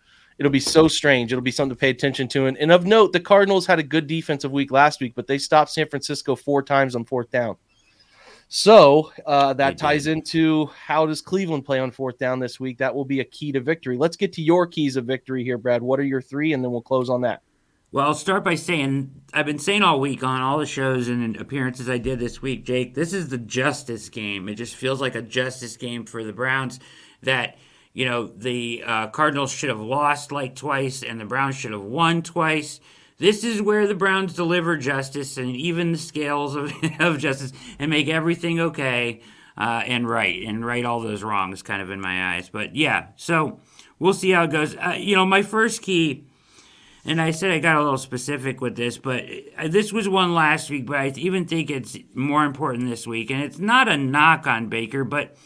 it'll 0.41 0.51
be 0.51 0.59
so 0.59 0.89
strange. 0.89 1.33
It'll 1.33 1.43
be 1.43 1.51
something 1.51 1.77
to 1.77 1.79
pay 1.79 1.91
attention 1.91 2.27
to. 2.29 2.47
And, 2.47 2.57
and 2.57 2.73
of 2.73 2.87
note, 2.87 3.13
the 3.13 3.21
Cardinals 3.21 3.67
had 3.67 3.79
a 3.79 3.83
good 3.83 4.07
defensive 4.07 4.51
week 4.51 4.73
last 4.73 5.01
week, 5.03 5.13
but 5.15 5.27
they 5.27 5.37
stopped 5.37 5.71
San 5.71 5.87
Francisco 5.87 6.35
four 6.35 6.63
times 6.63 6.97
on 6.97 7.05
fourth 7.05 7.31
down. 7.31 7.57
So 8.49 9.13
uh, 9.27 9.53
that 9.53 9.77
ties 9.77 10.07
into 10.07 10.67
how 10.69 11.05
does 11.05 11.21
Cleveland 11.21 11.67
play 11.67 11.79
on 11.79 11.91
fourth 11.91 12.17
down 12.19 12.41
this 12.41 12.59
week? 12.59 12.79
That 12.79 12.93
will 12.93 13.05
be 13.05 13.21
a 13.21 13.25
key 13.25 13.53
to 13.53 13.61
victory. 13.61 13.99
Let's 13.99 14.17
get 14.17 14.33
to 14.33 14.43
your 14.43 14.67
keys 14.67 14.97
of 14.97 15.05
victory 15.05 15.45
here, 15.45 15.59
Brad. 15.59 15.83
What 15.83 16.01
are 16.01 16.05
your 16.05 16.23
three? 16.23 16.55
And 16.55 16.65
then 16.65 16.73
we'll 16.73 16.81
close 16.81 17.11
on 17.11 17.21
that. 17.21 17.43
Well, 17.93 18.07
I'll 18.07 18.15
start 18.15 18.43
by 18.43 18.55
saying 18.55 19.13
I've 19.35 19.47
been 19.47 19.59
saying 19.59 19.83
all 19.83 20.01
week 20.01 20.25
on 20.25 20.41
all 20.41 20.59
the 20.59 20.65
shows 20.65 21.09
and 21.09 21.37
appearances 21.37 21.91
I 21.91 21.99
did 21.99 22.19
this 22.19 22.41
week, 22.41 22.65
Jake, 22.65 22.95
this 22.95 23.13
is 23.13 23.29
the 23.29 23.39
justice 23.39 24.09
game. 24.09 24.49
It 24.49 24.55
just 24.55 24.75
feels 24.75 25.03
like 25.03 25.17
a 25.17 25.23
justice 25.23 25.77
game 25.77 26.07
for 26.07 26.25
the 26.25 26.33
Browns 26.33 26.81
that– 27.23 27.59
you 27.93 28.05
know, 28.05 28.27
the 28.27 28.83
uh, 28.87 29.07
Cardinals 29.09 29.53
should 29.53 29.69
have 29.69 29.81
lost 29.81 30.33
like 30.33 30.55
twice 30.55 31.03
and 31.03 31.21
the 31.21 31.25
Browns 31.25 31.57
should 31.57 31.73
have 31.73 31.83
won 31.83 32.23
twice. 32.23 32.81
This 33.19 33.45
is 33.45 33.61
where 33.61 33.87
the 33.87 33.95
Browns 33.95 34.35
deliver 34.35 34.77
justice 34.77 35.37
and 35.37 35.55
even 35.55 35.93
the 35.93 35.99
scales 35.99 36.55
of, 36.55 36.73
of 37.01 37.19
justice 37.19 37.53
and 37.79 37.91
make 37.91 38.09
everything 38.09 38.61
okay 38.61 39.21
uh, 39.59 39.83
and 39.85 40.09
right 40.09 40.43
and 40.43 40.65
right 40.65 40.85
all 40.85 41.01
those 41.01 41.23
wrongs 41.23 41.63
kind 41.63 41.83
of 41.83 41.91
in 41.91 42.01
my 42.01 42.35
eyes. 42.35 42.49
But 42.49 42.77
yeah, 42.77 43.09
so 43.17 43.61
we'll 43.99 44.15
see 44.15 44.31
how 44.31 44.45
it 44.45 44.51
goes. 44.51 44.75
Uh, 44.77 44.97
you 44.99 45.17
know, 45.17 45.27
my 45.27 45.43
first 45.43 45.83
key, 45.83 46.25
and 47.05 47.21
I 47.21 47.31
said 47.33 47.51
I 47.51 47.59
got 47.59 47.77
a 47.77 47.83
little 47.83 47.99
specific 47.99 48.61
with 48.61 48.77
this, 48.77 48.99
but 48.99 49.25
uh, 49.59 49.69
this 49.69 49.93
was 49.93 50.09
one 50.09 50.33
last 50.33 50.71
week, 50.71 50.87
but 50.87 50.97
I 50.97 51.09
even 51.17 51.45
think 51.45 51.71
it's 51.71 51.99
more 52.15 52.45
important 52.45 52.89
this 52.89 53.07
week. 53.07 53.31
And 53.31 53.43
it's 53.43 53.59
not 53.59 53.89
a 53.89 53.97
knock 53.97 54.47
on 54.47 54.69
Baker, 54.69 55.05
but 55.05 55.37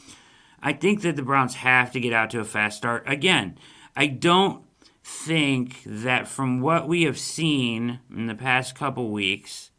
I 0.64 0.72
think 0.72 1.02
that 1.02 1.14
the 1.14 1.22
Browns 1.22 1.56
have 1.56 1.92
to 1.92 2.00
get 2.00 2.14
out 2.14 2.30
to 2.30 2.40
a 2.40 2.44
fast 2.44 2.78
start. 2.78 3.04
Again, 3.06 3.58
I 3.94 4.06
don't 4.06 4.64
think 5.04 5.82
that 5.84 6.26
from 6.26 6.62
what 6.62 6.88
we 6.88 7.02
have 7.02 7.18
seen 7.18 8.00
in 8.10 8.26
the 8.26 8.34
past 8.34 8.74
couple 8.74 9.10
weeks, 9.10 9.70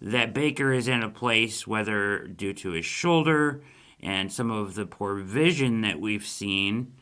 that 0.00 0.32
Baker 0.32 0.72
is 0.72 0.88
in 0.88 1.02
a 1.02 1.10
place, 1.10 1.66
whether 1.66 2.26
due 2.26 2.54
to 2.54 2.70
his 2.70 2.86
shoulder 2.86 3.62
and 4.00 4.32
some 4.32 4.50
of 4.50 4.74
the 4.74 4.86
poor 4.86 5.16
vision 5.16 5.82
that 5.82 6.00
we've 6.00 6.26
seen, 6.26 6.94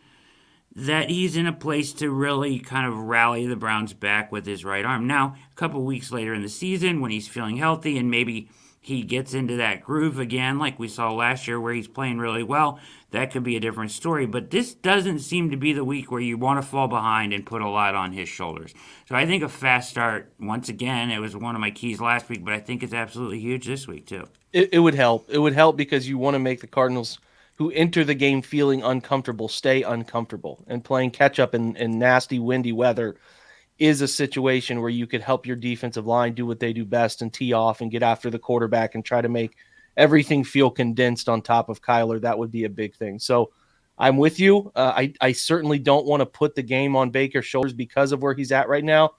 that 0.74 1.08
he's 1.08 1.36
in 1.36 1.46
a 1.46 1.52
place 1.52 1.92
to 1.92 2.10
really 2.10 2.58
kind 2.58 2.88
of 2.88 2.98
rally 2.98 3.46
the 3.46 3.54
Browns 3.54 3.92
back 3.92 4.32
with 4.32 4.46
his 4.46 4.64
right 4.64 4.84
arm. 4.84 5.06
Now, 5.06 5.36
a 5.52 5.54
couple 5.54 5.84
weeks 5.84 6.10
later 6.10 6.34
in 6.34 6.42
the 6.42 6.48
season, 6.48 7.00
when 7.00 7.12
he's 7.12 7.28
feeling 7.28 7.58
healthy 7.58 7.96
and 7.98 8.10
maybe 8.10 8.48
he 8.84 9.02
gets 9.02 9.32
into 9.32 9.56
that 9.58 9.80
groove 9.80 10.18
again, 10.18 10.58
like 10.58 10.76
we 10.76 10.88
saw 10.88 11.12
last 11.12 11.46
year 11.46 11.60
where 11.60 11.72
he's 11.72 11.86
playing 11.86 12.18
really 12.18 12.42
well, 12.42 12.80
that 13.12 13.30
could 13.30 13.44
be 13.44 13.54
a 13.54 13.60
different 13.60 13.92
story. 13.92 14.26
But 14.26 14.50
this 14.50 14.74
doesn't 14.74 15.20
seem 15.20 15.52
to 15.52 15.56
be 15.56 15.72
the 15.72 15.84
week 15.84 16.10
where 16.10 16.20
you 16.20 16.36
want 16.36 16.60
to 16.60 16.68
fall 16.68 16.88
behind 16.88 17.32
and 17.32 17.46
put 17.46 17.62
a 17.62 17.68
lot 17.68 17.94
on 17.94 18.12
his 18.12 18.28
shoulders. 18.28 18.74
So 19.08 19.14
I 19.14 19.24
think 19.24 19.44
a 19.44 19.48
fast 19.48 19.88
start, 19.88 20.32
once 20.40 20.68
again, 20.68 21.12
it 21.12 21.20
was 21.20 21.36
one 21.36 21.54
of 21.54 21.60
my 21.60 21.70
keys 21.70 22.00
last 22.00 22.28
week, 22.28 22.44
but 22.44 22.54
I 22.54 22.58
think 22.58 22.82
it's 22.82 22.92
absolutely 22.92 23.38
huge 23.38 23.66
this 23.66 23.86
week, 23.86 24.04
too. 24.06 24.26
It, 24.52 24.70
it 24.72 24.80
would 24.80 24.96
help. 24.96 25.30
It 25.30 25.38
would 25.38 25.54
help 25.54 25.76
because 25.76 26.08
you 26.08 26.18
want 26.18 26.34
to 26.34 26.40
make 26.40 26.60
the 26.60 26.66
Cardinals 26.66 27.20
who 27.58 27.70
enter 27.70 28.02
the 28.02 28.14
game 28.14 28.42
feeling 28.42 28.82
uncomfortable 28.82 29.46
stay 29.46 29.84
uncomfortable. 29.84 30.64
And 30.66 30.82
playing 30.82 31.12
catch 31.12 31.38
up 31.38 31.54
in, 31.54 31.76
in 31.76 32.00
nasty, 32.00 32.40
windy 32.40 32.72
weather 32.72 33.14
is 33.78 34.00
a 34.00 34.08
situation 34.08 34.80
where 34.80 34.90
you 34.90 35.06
could 35.06 35.22
help 35.22 35.46
your 35.46 35.56
defensive 35.56 36.06
line 36.06 36.34
do 36.34 36.46
what 36.46 36.60
they 36.60 36.72
do 36.72 36.84
best 36.84 37.22
and 37.22 37.32
tee 37.32 37.52
off 37.52 37.80
and 37.80 37.90
get 37.90 38.02
after 38.02 38.30
the 38.30 38.38
quarterback 38.38 38.94
and 38.94 39.04
try 39.04 39.20
to 39.20 39.28
make 39.28 39.56
everything 39.96 40.44
feel 40.44 40.70
condensed 40.70 41.28
on 41.28 41.42
top 41.42 41.68
of 41.68 41.82
Kyler. 41.82 42.20
That 42.20 42.38
would 42.38 42.50
be 42.52 42.64
a 42.64 42.70
big 42.70 42.94
thing. 42.94 43.18
So 43.18 43.50
I'm 43.98 44.16
with 44.16 44.40
you. 44.40 44.72
Uh, 44.74 44.92
I, 44.96 45.14
I 45.20 45.32
certainly 45.32 45.78
don't 45.78 46.06
want 46.06 46.20
to 46.20 46.26
put 46.26 46.54
the 46.54 46.62
game 46.62 46.96
on 46.96 47.10
Baker's 47.10 47.46
shoulders 47.46 47.72
because 47.72 48.12
of 48.12 48.22
where 48.22 48.34
he's 48.34 48.52
at 48.52 48.68
right 48.68 48.84
now. 48.84 49.12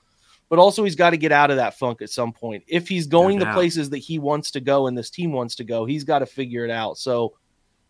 But 0.50 0.60
also, 0.60 0.84
he's 0.84 0.96
got 0.96 1.12
to 1.12 1.18
get 1.18 1.32
out 1.32 1.52
of 1.52 1.58
that 1.58 1.80
funk 1.80 2.02
at 2.02 2.10
some 2.10 2.32
point. 2.32 2.64
If 2.68 2.88
he's 2.88 3.08
going 3.08 3.40
no 3.40 3.46
the 3.46 3.54
places 3.54 3.90
that 3.90 4.00
he 4.00 4.20
wants 4.20 4.52
to 4.52 4.60
go 4.60 4.88
and 4.88 4.96
this 4.96 5.10
team 5.10 5.32
wants 5.32 5.56
to 5.56 5.64
go, 5.64 5.86
he's 5.86 6.04
got 6.04 6.20
to 6.20 6.26
figure 6.26 6.64
it 6.66 6.70
out. 6.70 6.98
So, 6.98 7.34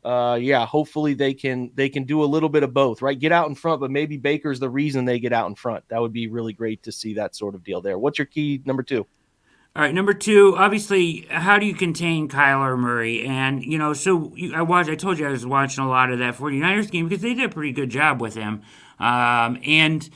uh, 0.04 0.38
yeah, 0.42 0.66
hopefully 0.66 1.14
they 1.14 1.34
can 1.34 1.72
they 1.76 1.90
can 1.90 2.04
do 2.04 2.24
a 2.24 2.26
little 2.26 2.50
bit 2.50 2.64
of 2.64 2.74
both, 2.74 3.02
right? 3.02 3.18
Get 3.18 3.32
out 3.32 3.48
in 3.48 3.56
front, 3.56 3.80
but 3.80 3.92
maybe 3.92 4.18
Baker's 4.18 4.60
the 4.60 4.70
reason 4.70 5.06
they 5.06 5.20
get 5.20 5.34
out 5.34 5.48
in 5.48 5.56
front. 5.56 5.88
That 5.90 6.02
would 6.02 6.14
be 6.14 6.28
really 6.28 6.54
great 6.54 6.84
to 6.84 6.92
see 6.92 7.14
that 7.16 7.36
sort 7.36 7.56
of 7.56 7.64
deal 7.64 7.82
there. 7.82 7.98
What's 7.98 8.20
your 8.20 8.26
key 8.26 8.62
number 8.66 8.84
two? 8.84 9.06
All 9.76 9.82
right, 9.82 9.94
number 9.94 10.14
two, 10.14 10.56
obviously, 10.56 11.26
how 11.32 11.58
do 11.58 11.66
you 11.66 11.74
contain 11.74 12.30
Kyler 12.30 12.78
Murray? 12.78 13.26
And, 13.26 13.64
you 13.64 13.80
know, 13.80 13.94
so 13.94 14.32
I 14.54 14.62
watched, 14.62 14.88
I 14.88 14.94
told 14.94 15.18
you 15.18 15.28
I 15.28 15.32
was 15.32 15.48
watching 15.48 15.84
a 15.84 15.90
lot 15.90 16.12
of 16.12 16.20
that 16.20 16.36
49ers 16.36 16.92
game 16.92 17.10
because 17.10 17.24
they 17.24 17.34
did 17.34 17.46
a 17.46 17.50
pretty 17.50 17.72
good 17.72 17.90
job 17.90 18.22
with 18.22 18.36
him. 18.36 18.62
Um, 19.00 19.60
and 19.66 20.08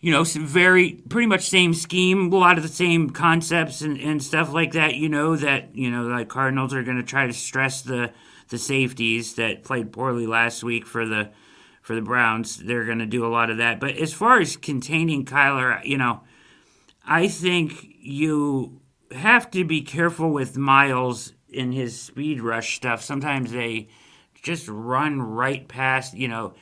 you 0.00 0.12
know, 0.12 0.24
very 0.24 0.92
pretty 0.92 1.26
much 1.26 1.48
same 1.48 1.74
scheme, 1.74 2.32
a 2.32 2.36
lot 2.36 2.56
of 2.56 2.62
the 2.62 2.70
same 2.70 3.10
concepts 3.10 3.82
and, 3.82 3.98
and 4.00 4.22
stuff 4.22 4.52
like 4.52 4.72
that. 4.72 4.94
You 4.94 5.10
know 5.10 5.36
that 5.36 5.76
you 5.76 5.90
know 5.90 6.04
like 6.04 6.28
Cardinals 6.28 6.72
are 6.72 6.82
going 6.82 6.96
to 6.96 7.02
try 7.02 7.26
to 7.26 7.32
stress 7.34 7.82
the 7.82 8.10
the 8.50 8.58
safeties 8.58 9.34
that 9.34 9.64
played 9.64 9.92
poorly 9.92 10.26
last 10.26 10.62
week 10.62 10.86
for 10.86 11.06
the 11.06 11.30
for 11.80 11.94
the 11.94 12.02
Browns. 12.02 12.58
They're 12.58 12.84
going 12.84 12.98
to 12.98 13.06
do 13.06 13.24
a 13.24 13.28
lot 13.28 13.50
of 13.50 13.56
that. 13.56 13.80
But 13.80 13.96
as 13.96 14.12
far 14.12 14.38
as 14.40 14.56
containing 14.56 15.24
Kyler, 15.24 15.84
you 15.84 15.96
know, 15.96 16.20
I 17.04 17.28
think 17.28 17.86
you 18.00 18.80
have 19.12 19.50
to 19.52 19.64
be 19.64 19.80
careful 19.80 20.30
with 20.30 20.56
Miles 20.56 21.32
in 21.48 21.72
his 21.72 22.00
speed 22.00 22.40
rush 22.40 22.76
stuff. 22.76 23.02
Sometimes 23.02 23.50
they 23.50 23.88
just 24.42 24.68
run 24.68 25.20
right 25.20 25.66
past, 25.66 26.14
you 26.14 26.28
know 26.28 26.54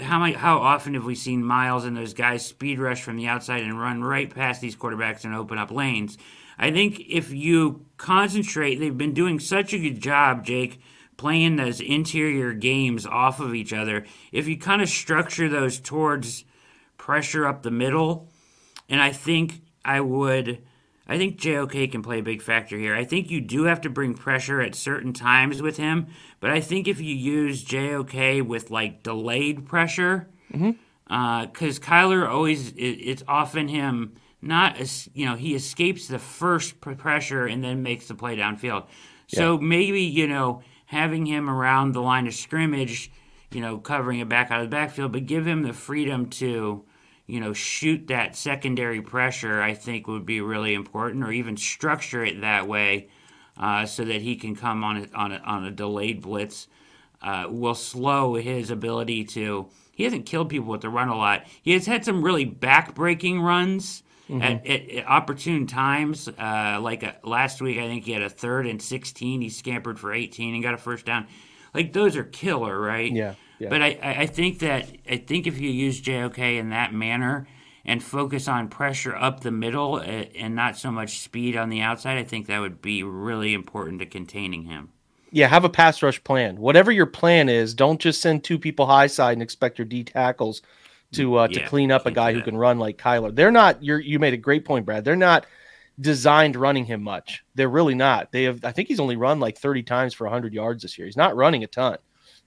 how 0.00 0.18
many, 0.18 0.32
how 0.32 0.58
often 0.58 0.94
have 0.94 1.04
we 1.04 1.14
seen 1.14 1.44
Miles 1.44 1.84
and 1.84 1.96
those 1.96 2.14
guys 2.14 2.44
speed 2.44 2.78
rush 2.78 3.02
from 3.02 3.16
the 3.16 3.26
outside 3.26 3.62
and 3.62 3.78
run 3.78 4.02
right 4.02 4.34
past 4.34 4.60
these 4.60 4.76
quarterbacks 4.76 5.24
and 5.24 5.34
open 5.34 5.58
up 5.58 5.70
lanes? 5.70 6.16
I 6.58 6.70
think 6.70 7.00
if 7.00 7.30
you 7.30 7.84
concentrate, 7.96 8.76
they've 8.76 8.96
been 8.96 9.14
doing 9.14 9.40
such 9.40 9.72
a 9.72 9.78
good 9.78 10.00
job, 10.00 10.44
Jake, 10.44 10.80
playing 11.16 11.56
those 11.56 11.80
interior 11.80 12.52
games 12.52 13.06
off 13.06 13.40
of 13.40 13.54
each 13.54 13.72
other. 13.72 14.04
If 14.32 14.48
you 14.48 14.58
kind 14.58 14.82
of 14.82 14.88
structure 14.88 15.48
those 15.48 15.78
towards 15.78 16.44
pressure 16.98 17.46
up 17.46 17.62
the 17.62 17.70
middle, 17.70 18.28
and 18.88 19.00
I 19.00 19.12
think 19.12 19.62
I 19.84 20.00
would 20.00 20.62
I 21.06 21.18
think 21.18 21.36
JOK 21.36 21.90
can 21.92 22.02
play 22.02 22.20
a 22.20 22.22
big 22.22 22.40
factor 22.40 22.78
here. 22.78 22.94
I 22.94 23.04
think 23.04 23.30
you 23.30 23.40
do 23.40 23.64
have 23.64 23.82
to 23.82 23.90
bring 23.90 24.14
pressure 24.14 24.60
at 24.60 24.74
certain 24.74 25.12
times 25.12 25.60
with 25.60 25.76
him, 25.76 26.06
but 26.40 26.50
I 26.50 26.60
think 26.60 26.88
if 26.88 27.00
you 27.00 27.14
use 27.14 27.62
JOK 27.62 28.46
with 28.46 28.70
like 28.70 29.02
delayed 29.02 29.66
pressure, 29.66 30.28
because 30.50 30.62
mm-hmm. 30.62 31.14
uh, 31.14 31.46
Kyler 31.46 32.28
always 32.28 32.70
it, 32.72 32.82
it's 32.82 33.22
often 33.28 33.68
him 33.68 34.14
not 34.40 34.78
as 34.78 35.08
you 35.12 35.26
know 35.26 35.36
he 35.36 35.54
escapes 35.54 36.08
the 36.08 36.18
first 36.18 36.80
pressure 36.80 37.46
and 37.46 37.62
then 37.62 37.82
makes 37.82 38.08
the 38.08 38.14
play 38.14 38.36
downfield. 38.36 38.86
So 39.26 39.54
yeah. 39.54 39.66
maybe 39.66 40.02
you 40.02 40.26
know 40.26 40.62
having 40.86 41.26
him 41.26 41.48
around 41.48 41.92
the 41.92 42.02
line 42.02 42.26
of 42.26 42.34
scrimmage, 42.34 43.10
you 43.50 43.60
know 43.60 43.78
covering 43.78 44.20
it 44.20 44.28
back 44.28 44.50
out 44.50 44.60
of 44.60 44.66
the 44.66 44.76
backfield, 44.76 45.12
but 45.12 45.26
give 45.26 45.46
him 45.46 45.62
the 45.62 45.72
freedom 45.72 46.28
to 46.30 46.84
you 47.26 47.40
know, 47.40 47.52
shoot 47.52 48.08
that 48.08 48.36
secondary 48.36 49.00
pressure, 49.00 49.60
I 49.62 49.74
think 49.74 50.06
would 50.06 50.26
be 50.26 50.40
really 50.40 50.74
important, 50.74 51.24
or 51.24 51.32
even 51.32 51.56
structure 51.56 52.24
it 52.24 52.42
that 52.42 52.68
way 52.68 53.08
uh, 53.56 53.86
so 53.86 54.04
that 54.04 54.20
he 54.20 54.36
can 54.36 54.54
come 54.54 54.84
on 54.84 54.96
a, 54.98 55.16
on 55.16 55.32
a, 55.32 55.38
on 55.38 55.64
a 55.64 55.70
delayed 55.70 56.20
blitz. 56.20 56.68
Uh, 57.22 57.46
will 57.48 57.74
slow 57.74 58.34
his 58.34 58.70
ability 58.70 59.24
to. 59.24 59.66
He 59.92 60.04
hasn't 60.04 60.26
killed 60.26 60.50
people 60.50 60.68
with 60.68 60.82
the 60.82 60.90
run 60.90 61.08
a 61.08 61.16
lot. 61.16 61.46
He 61.62 61.72
has 61.72 61.86
had 61.86 62.04
some 62.04 62.22
really 62.22 62.44
back-breaking 62.44 63.40
runs 63.40 64.02
mm-hmm. 64.28 64.42
at, 64.42 64.66
at, 64.66 64.90
at, 64.90 65.06
opportune 65.06 65.66
times. 65.66 66.28
Uh, 66.28 66.78
like 66.80 67.02
a, 67.02 67.16
last 67.22 67.60
week, 67.60 67.78
I 67.78 67.86
think 67.86 68.04
he 68.04 68.12
had 68.12 68.22
a 68.22 68.30
third 68.30 68.66
and 68.66 68.80
16. 68.80 69.40
He 69.40 69.48
scampered 69.48 69.98
for 69.98 70.12
18 70.12 70.54
and 70.54 70.62
got 70.62 70.74
a 70.74 70.78
first 70.78 71.06
down. 71.06 71.26
Like 71.72 71.92
those 71.92 72.16
are 72.16 72.24
killer, 72.24 72.78
right? 72.78 73.10
Yeah. 73.10 73.34
Yeah. 73.58 73.68
But 73.68 73.82
I, 73.82 73.98
I 74.02 74.26
think 74.26 74.58
that 74.60 74.88
I 75.08 75.16
think 75.16 75.46
if 75.46 75.58
you 75.58 75.70
use 75.70 76.00
JOK 76.00 76.38
in 76.38 76.70
that 76.70 76.92
manner 76.92 77.46
and 77.84 78.02
focus 78.02 78.48
on 78.48 78.68
pressure 78.68 79.14
up 79.14 79.40
the 79.40 79.50
middle 79.50 80.00
eh, 80.00 80.26
and 80.36 80.56
not 80.56 80.76
so 80.76 80.90
much 80.90 81.20
speed 81.20 81.56
on 81.56 81.68
the 81.68 81.80
outside, 81.80 82.18
I 82.18 82.24
think 82.24 82.46
that 82.46 82.58
would 82.58 82.82
be 82.82 83.02
really 83.02 83.54
important 83.54 84.00
to 84.00 84.06
containing 84.06 84.64
him. 84.64 84.90
Yeah, 85.30 85.48
have 85.48 85.64
a 85.64 85.68
pass 85.68 86.02
rush 86.02 86.22
plan. 86.22 86.58
Whatever 86.58 86.92
your 86.92 87.06
plan 87.06 87.48
is, 87.48 87.74
don't 87.74 88.00
just 88.00 88.20
send 88.20 88.44
two 88.44 88.58
people 88.58 88.86
high 88.86 89.08
side 89.08 89.32
and 89.32 89.42
expect 89.42 89.78
your 89.78 89.84
D 89.84 90.04
tackles 90.04 90.62
to 91.14 91.36
uh, 91.36 91.48
to 91.48 91.66
clean 91.66 91.90
up 91.90 92.06
a 92.06 92.10
guy 92.10 92.32
who 92.32 92.42
can 92.42 92.56
run 92.56 92.78
like 92.78 92.98
Kyler. 92.98 93.34
They're 93.34 93.50
not. 93.50 93.82
You 93.82 93.96
you 93.96 94.18
made 94.18 94.34
a 94.34 94.38
great 94.38 94.64
point, 94.64 94.86
Brad. 94.86 95.04
They're 95.04 95.16
not 95.16 95.46
designed 96.00 96.56
running 96.56 96.84
him 96.84 97.02
much. 97.02 97.44
They're 97.54 97.68
really 97.68 97.94
not. 97.94 98.32
They 98.32 98.44
have. 98.44 98.64
I 98.64 98.72
think 98.72 98.88
he's 98.88 99.00
only 99.00 99.16
run 99.16 99.40
like 99.40 99.58
thirty 99.58 99.82
times 99.82 100.14
for 100.14 100.26
hundred 100.28 100.54
yards 100.54 100.82
this 100.82 100.98
year. 100.98 101.06
He's 101.06 101.16
not 101.16 101.36
running 101.36 101.64
a 101.64 101.66
ton. 101.66 101.98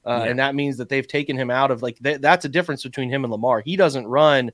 Uh, 0.06 0.22
yeah. 0.24 0.30
And 0.30 0.40
that 0.40 0.56
means 0.56 0.78
that 0.78 0.88
they've 0.90 1.08
taken 1.08 1.38
him 1.38 1.52
out 1.52 1.72
of 1.72 1.82
like 1.82 2.00
th- 2.02 2.22
that's 2.22 2.46
a 2.46 2.50
difference 2.50 2.84
between 2.84 3.10
him 3.10 3.24
and 3.24 3.32
Lamar. 3.32 3.62
He 3.62 3.76
doesn't 3.76 4.08
run 4.08 4.52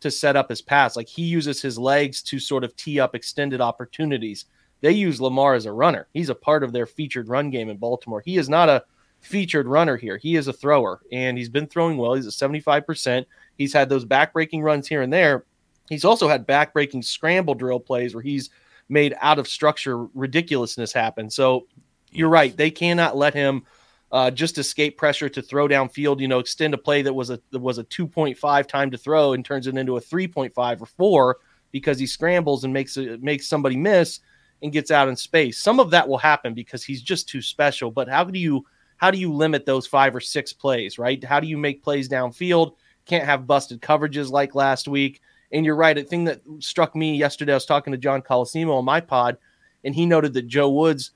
to 0.00 0.10
set 0.10 0.36
up 0.36 0.48
his 0.48 0.62
pass. 0.62 0.96
Like 0.96 1.08
he 1.08 1.22
uses 1.22 1.60
his 1.60 1.78
legs 1.78 2.22
to 2.22 2.38
sort 2.38 2.64
of 2.64 2.74
tee 2.76 3.00
up 3.00 3.14
extended 3.14 3.60
opportunities. 3.60 4.46
They 4.80 4.92
use 4.92 5.20
Lamar 5.20 5.54
as 5.54 5.66
a 5.66 5.72
runner. 5.72 6.06
He's 6.12 6.28
a 6.28 6.34
part 6.34 6.62
of 6.62 6.72
their 6.72 6.86
featured 6.86 7.28
run 7.28 7.50
game 7.50 7.68
in 7.68 7.76
Baltimore. 7.78 8.22
He 8.24 8.36
is 8.36 8.48
not 8.48 8.68
a 8.68 8.84
featured 9.26 9.68
runner 9.68 9.96
here. 9.96 10.16
He 10.16 10.36
is 10.36 10.48
a 10.48 10.52
thrower 10.52 11.00
and 11.12 11.36
he's 11.36 11.48
been 11.48 11.66
throwing 11.66 11.96
well. 11.96 12.14
He's 12.14 12.26
at 12.26 12.32
75%. 12.32 13.26
He's 13.58 13.72
had 13.72 13.88
those 13.88 14.04
back-breaking 14.04 14.62
runs 14.62 14.88
here 14.88 15.02
and 15.02 15.12
there. 15.12 15.44
He's 15.88 16.04
also 16.04 16.28
had 16.28 16.46
back-breaking 16.46 17.02
scramble 17.02 17.54
drill 17.54 17.80
plays 17.80 18.14
where 18.14 18.22
he's 18.22 18.50
made 18.88 19.14
out 19.20 19.38
of 19.38 19.48
structure 19.48 20.04
ridiculousness 20.14 20.92
happen. 20.92 21.30
So 21.30 21.66
you're 22.10 22.28
right. 22.28 22.56
They 22.56 22.70
cannot 22.70 23.16
let 23.16 23.34
him 23.34 23.64
uh, 24.12 24.30
just 24.30 24.58
escape 24.58 24.96
pressure 24.96 25.28
to 25.28 25.42
throw 25.42 25.68
downfield. 25.68 26.20
You 26.20 26.28
know, 26.28 26.38
extend 26.38 26.74
a 26.74 26.78
play 26.78 27.02
that 27.02 27.12
was 27.12 27.30
a 27.30 27.40
that 27.50 27.58
was 27.58 27.78
a 27.78 27.84
2.5 27.84 28.66
time 28.66 28.90
to 28.90 28.98
throw 28.98 29.32
and 29.32 29.44
turns 29.44 29.66
it 29.66 29.76
into 29.76 29.96
a 29.96 30.00
3.5 30.00 30.80
or 30.80 30.86
four 30.86 31.38
because 31.72 31.98
he 31.98 32.06
scrambles 32.06 32.64
and 32.64 32.72
makes 32.72 32.96
it 32.96 33.22
makes 33.22 33.48
somebody 33.48 33.76
miss 33.76 34.20
and 34.62 34.72
gets 34.72 34.90
out 34.90 35.08
in 35.08 35.16
space. 35.16 35.58
Some 35.58 35.80
of 35.80 35.90
that 35.90 36.08
will 36.08 36.18
happen 36.18 36.54
because 36.54 36.84
he's 36.84 37.02
just 37.02 37.28
too 37.28 37.42
special. 37.42 37.90
But 37.90 38.08
how 38.08 38.24
do 38.24 38.38
you 38.38 38.64
how 38.96 39.10
do 39.10 39.18
you 39.18 39.32
limit 39.32 39.66
those 39.66 39.86
five 39.86 40.14
or 40.14 40.20
six 40.20 40.52
plays? 40.52 40.98
Right? 40.98 41.22
How 41.22 41.40
do 41.40 41.46
you 41.46 41.56
make 41.56 41.82
plays 41.82 42.08
downfield? 42.08 42.74
Can't 43.04 43.24
have 43.24 43.46
busted 43.46 43.80
coverages 43.80 44.30
like 44.30 44.54
last 44.54 44.88
week. 44.88 45.20
And 45.52 45.64
you're 45.64 45.76
right. 45.76 45.96
A 45.96 46.02
thing 46.02 46.24
that 46.24 46.40
struck 46.58 46.96
me 46.96 47.16
yesterday, 47.16 47.52
I 47.52 47.56
was 47.56 47.66
talking 47.66 47.92
to 47.92 47.98
John 47.98 48.20
Colosimo 48.20 48.76
on 48.76 48.84
my 48.84 49.00
pod, 49.00 49.38
and 49.84 49.94
he 49.94 50.04
noted 50.04 50.34
that 50.34 50.48
Joe 50.48 50.70
Woods 50.70 51.12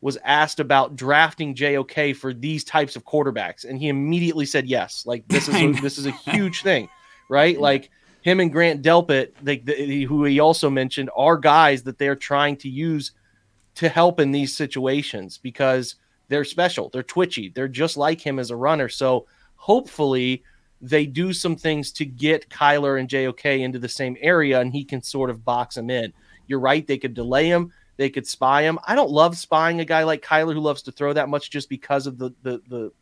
was 0.00 0.18
asked 0.24 0.60
about 0.60 0.96
drafting 0.96 1.54
JOK 1.54 2.14
for 2.16 2.34
these 2.34 2.64
types 2.64 2.96
of 2.96 3.04
quarterbacks, 3.04 3.64
and 3.64 3.78
he 3.78 3.88
immediately 3.88 4.46
said 4.46 4.66
yes. 4.66 5.04
Like 5.06 5.26
this 5.28 5.48
is 5.48 5.54
a, 5.54 5.72
this 5.80 5.98
is 5.98 6.06
a 6.06 6.10
huge 6.10 6.62
thing, 6.62 6.88
right? 7.28 7.58
Like 7.58 7.90
him 8.22 8.40
and 8.40 8.52
Grant 8.52 8.82
Delpit, 8.82 9.32
they, 9.42 9.58
they, 9.58 10.02
who 10.02 10.24
he 10.24 10.40
also 10.40 10.70
mentioned, 10.70 11.10
are 11.14 11.36
guys 11.36 11.82
that 11.82 11.98
they're 11.98 12.16
trying 12.16 12.56
to 12.58 12.68
use 12.68 13.12
to 13.76 13.88
help 13.88 14.20
in 14.20 14.30
these 14.30 14.56
situations 14.56 15.38
because 15.38 15.96
they're 16.28 16.44
special, 16.44 16.88
they're 16.90 17.02
twitchy, 17.02 17.50
they're 17.50 17.68
just 17.68 17.96
like 17.96 18.20
him 18.20 18.38
as 18.38 18.50
a 18.50 18.56
runner. 18.56 18.88
So 18.88 19.26
hopefully 19.56 20.42
they 20.80 21.06
do 21.06 21.32
some 21.32 21.56
things 21.56 21.92
to 21.92 22.04
get 22.04 22.48
Kyler 22.48 22.98
and 22.98 23.08
JOK 23.08 23.44
into 23.44 23.78
the 23.78 23.88
same 23.88 24.16
area, 24.20 24.60
and 24.60 24.72
he 24.72 24.84
can 24.84 25.02
sort 25.02 25.30
of 25.30 25.44
box 25.44 25.76
them 25.76 25.90
in. 25.90 26.12
You're 26.46 26.60
right; 26.60 26.86
they 26.86 26.98
could 26.98 27.14
delay 27.14 27.48
him 27.48 27.72
they 27.96 28.10
could 28.10 28.26
spy 28.26 28.62
him. 28.62 28.78
I 28.86 28.94
don't 28.94 29.10
love 29.10 29.36
spying 29.36 29.80
a 29.80 29.84
guy 29.84 30.02
like 30.02 30.22
Kyler 30.22 30.54
who 30.54 30.60
loves 30.60 30.82
to 30.82 30.92
throw 30.92 31.12
that 31.12 31.28
much 31.28 31.50
just 31.50 31.68
because 31.68 32.06
of 32.06 32.18
the 32.18 32.30
the 32.42 32.60
the 32.68 32.92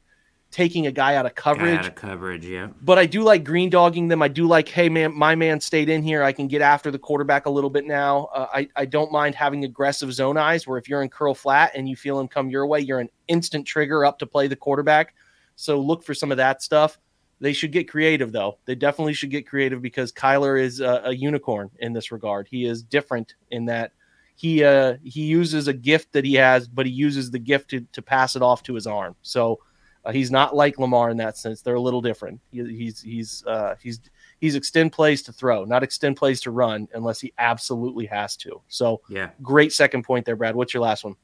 taking 0.53 0.87
a 0.87 0.93
guy 0.93 1.17
out 1.17 1.27
of 1.27 1.35
coverage. 1.35 1.79
Out 1.79 1.87
of 1.89 1.95
coverage, 1.97 2.45
yeah. 2.45 2.69
But 2.83 2.99
I 2.99 3.07
do 3.07 3.23
like 3.23 3.43
green 3.43 3.71
dogging 3.71 4.07
them. 4.07 4.23
I 4.23 4.29
do 4.29 4.47
like, 4.47 4.69
hey 4.69 4.89
man, 4.89 5.13
my 5.13 5.35
man 5.35 5.61
stayed 5.61 5.89
in 5.89 6.03
here. 6.03 6.23
I 6.23 6.31
can 6.31 6.47
get 6.47 6.63
after 6.63 6.91
the 6.91 6.99
quarterback 6.99 7.47
a 7.47 7.51
little 7.51 7.71
bit 7.71 7.87
now. 7.87 8.29
Uh, 8.33 8.47
I 8.53 8.69
I 8.77 8.85
don't 8.85 9.11
mind 9.11 9.35
having 9.35 9.65
aggressive 9.65 10.13
zone 10.13 10.37
eyes 10.37 10.67
where 10.67 10.79
if 10.79 10.89
you're 10.89 11.03
in 11.03 11.09
curl 11.09 11.35
flat 11.35 11.73
and 11.75 11.89
you 11.89 11.97
feel 11.97 12.21
him 12.21 12.29
come 12.29 12.51
your 12.51 12.67
way, 12.67 12.81
you're 12.81 13.01
an 13.01 13.11
instant 13.27 13.67
trigger 13.67 14.05
up 14.05 14.19
to 14.21 14.27
play 14.27 14.47
the 14.47 14.57
quarterback. 14.57 15.15
So 15.57 15.81
look 15.81 16.05
for 16.05 16.15
some 16.15 16.31
of 16.31 16.37
that 16.37 16.63
stuff. 16.63 16.99
They 17.41 17.53
should 17.53 17.73
get 17.73 17.91
creative 17.91 18.31
though. 18.31 18.59
They 18.67 18.77
definitely 18.77 19.15
should 19.15 19.31
get 19.31 19.49
creative 19.49 19.83
because 19.83 20.13
Kyler 20.13 20.61
is 20.61 20.81
a, 20.81 21.03
a 21.07 21.13
unicorn 21.13 21.71
in 21.81 21.93
this 21.93 22.13
regard. 22.13 22.47
He 22.49 22.67
is 22.67 22.83
different 22.85 23.35
in 23.51 23.65
that 23.67 23.93
he 24.37 24.63
uh, 24.63 24.97
he 25.03 25.23
uses 25.23 25.67
a 25.67 25.73
gift 25.73 26.13
that 26.13 26.25
he 26.25 26.35
has, 26.35 26.69
but 26.69 26.87
he 26.87 26.93
uses 26.93 27.31
the 27.31 27.39
gift 27.39 27.71
to, 27.71 27.81
to 27.93 28.03
pass 28.03 28.37
it 28.37 28.43
off 28.43 28.63
to 28.65 28.75
his 28.75 28.87
arm. 28.87 29.17
So 29.23 29.61
uh, 30.05 30.13
he's 30.13 30.31
not 30.31 30.55
like 30.55 30.79
Lamar 30.79 31.11
in 31.11 31.17
that 31.19 31.37
sense. 31.37 31.63
They're 31.63 31.75
a 31.75 31.81
little 31.81 32.01
different. 32.01 32.41
He, 32.51 32.65
he's 32.65 33.01
he's 33.01 33.45
uh, 33.47 33.77
he's 33.81 34.01
he's 34.41 34.55
extend 34.55 34.93
plays 34.93 35.23
to 35.23 35.33
throw, 35.33 35.65
not 35.65 35.83
extend 35.83 36.17
plays 36.17 36.41
to 36.43 36.51
run, 36.51 36.89
unless 36.95 37.21
he 37.21 37.33
absolutely 37.39 38.07
has 38.07 38.37
to. 38.39 38.61
So 38.69 39.01
yeah, 39.09 39.31
great 39.43 39.73
second 39.73 40.03
point 40.03 40.27
there, 40.27 40.37
Brad. 40.37 40.57
What's 40.57 40.75
your 40.75 40.83
last 40.83 41.05
one? 41.05 41.15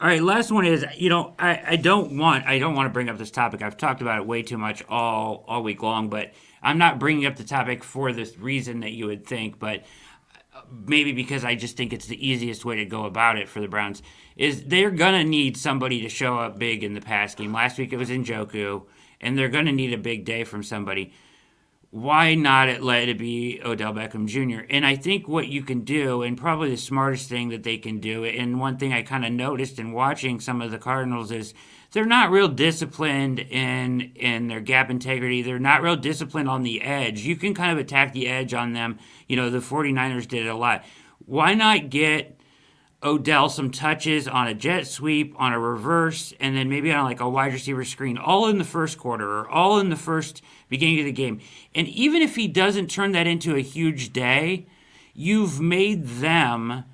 All 0.00 0.06
right, 0.06 0.22
last 0.22 0.50
one 0.50 0.64
is 0.64 0.84
you 0.96 1.10
know 1.10 1.34
I, 1.38 1.62
I 1.66 1.76
don't 1.76 2.16
want 2.16 2.46
I 2.46 2.58
don't 2.58 2.74
want 2.74 2.86
to 2.86 2.90
bring 2.90 3.08
up 3.08 3.18
this 3.18 3.30
topic. 3.30 3.62
I've 3.62 3.76
talked 3.76 4.02
about 4.02 4.18
it 4.18 4.26
way 4.26 4.42
too 4.42 4.58
much 4.58 4.82
all 4.88 5.44
all 5.46 5.62
week 5.62 5.82
long, 5.82 6.08
but 6.08 6.32
I'm 6.62 6.78
not 6.78 6.98
bringing 6.98 7.26
up 7.26 7.36
the 7.36 7.44
topic 7.44 7.84
for 7.84 8.12
this 8.12 8.38
reason 8.38 8.80
that 8.80 8.92
you 8.92 9.06
would 9.06 9.26
think. 9.26 9.58
But 9.58 9.84
maybe 10.86 11.12
because 11.12 11.44
I 11.44 11.54
just 11.54 11.76
think 11.76 11.92
it's 11.92 12.06
the 12.06 12.26
easiest 12.26 12.64
way 12.64 12.76
to 12.76 12.84
go 12.84 13.04
about 13.04 13.36
it 13.38 13.48
for 13.48 13.60
the 13.60 13.68
Browns, 13.68 14.02
is 14.36 14.64
they're 14.64 14.90
gonna 14.90 15.24
need 15.24 15.56
somebody 15.56 16.00
to 16.02 16.08
show 16.08 16.38
up 16.38 16.58
big 16.58 16.82
in 16.84 16.94
the 16.94 17.00
pass 17.00 17.34
game. 17.34 17.52
Last 17.52 17.78
week 17.78 17.92
it 17.92 17.96
was 17.96 18.10
Njoku, 18.10 18.82
and 19.20 19.36
they're 19.36 19.48
gonna 19.48 19.72
need 19.72 19.92
a 19.92 19.98
big 19.98 20.24
day 20.24 20.44
from 20.44 20.62
somebody. 20.62 21.12
why 21.90 22.36
not 22.36 22.68
it 22.68 22.82
let 22.82 23.08
it 23.08 23.18
be 23.18 23.60
Odell 23.64 23.92
Beckham 23.92 24.26
Jr.? 24.26 24.64
And 24.70 24.86
I 24.86 24.94
think 24.94 25.26
what 25.26 25.48
you 25.48 25.62
can 25.62 25.80
do, 25.80 26.22
and 26.22 26.38
probably 26.38 26.70
the 26.70 26.76
smartest 26.76 27.28
thing 27.28 27.48
that 27.48 27.64
they 27.64 27.78
can 27.78 27.98
do, 27.98 28.24
and 28.24 28.60
one 28.60 28.76
thing 28.78 28.92
I 28.92 29.02
kind 29.02 29.24
of 29.24 29.32
noticed 29.32 29.78
in 29.78 29.92
watching 29.92 30.38
some 30.38 30.62
of 30.62 30.70
the 30.70 30.78
Cardinals 30.78 31.32
is 31.32 31.52
they're 31.92 32.04
not 32.04 32.30
real 32.30 32.48
disciplined 32.48 33.40
in 33.40 34.12
in 34.14 34.48
their 34.48 34.60
gap 34.60 34.90
integrity. 34.90 35.42
They're 35.42 35.58
not 35.58 35.82
real 35.82 35.96
disciplined 35.96 36.48
on 36.48 36.62
the 36.62 36.82
edge. 36.82 37.20
You 37.20 37.36
can 37.36 37.54
kind 37.54 37.72
of 37.72 37.78
attack 37.78 38.12
the 38.12 38.28
edge 38.28 38.54
on 38.54 38.72
them. 38.72 38.98
You 39.26 39.36
know, 39.36 39.50
the 39.50 39.58
49ers 39.58 40.28
did 40.28 40.46
it 40.46 40.48
a 40.48 40.56
lot. 40.56 40.84
Why 41.26 41.54
not 41.54 41.90
get 41.90 42.40
Odell 43.02 43.48
some 43.48 43.70
touches 43.70 44.28
on 44.28 44.46
a 44.46 44.54
jet 44.54 44.86
sweep, 44.86 45.34
on 45.38 45.52
a 45.52 45.58
reverse, 45.58 46.34
and 46.38 46.54
then 46.54 46.68
maybe 46.68 46.92
on 46.92 47.04
like 47.04 47.20
a 47.20 47.28
wide 47.28 47.52
receiver 47.52 47.84
screen, 47.84 48.18
all 48.18 48.46
in 48.46 48.58
the 48.58 48.64
first 48.64 48.98
quarter 48.98 49.38
or 49.38 49.48
all 49.48 49.78
in 49.78 49.88
the 49.88 49.96
first 49.96 50.42
beginning 50.68 50.98
of 51.00 51.06
the 51.06 51.12
game. 51.12 51.40
And 51.74 51.88
even 51.88 52.20
if 52.20 52.36
he 52.36 52.46
doesn't 52.46 52.90
turn 52.90 53.12
that 53.12 53.26
into 53.26 53.56
a 53.56 53.62
huge 53.62 54.12
day, 54.12 54.66
you've 55.14 55.60
made 55.60 56.06
them 56.06 56.84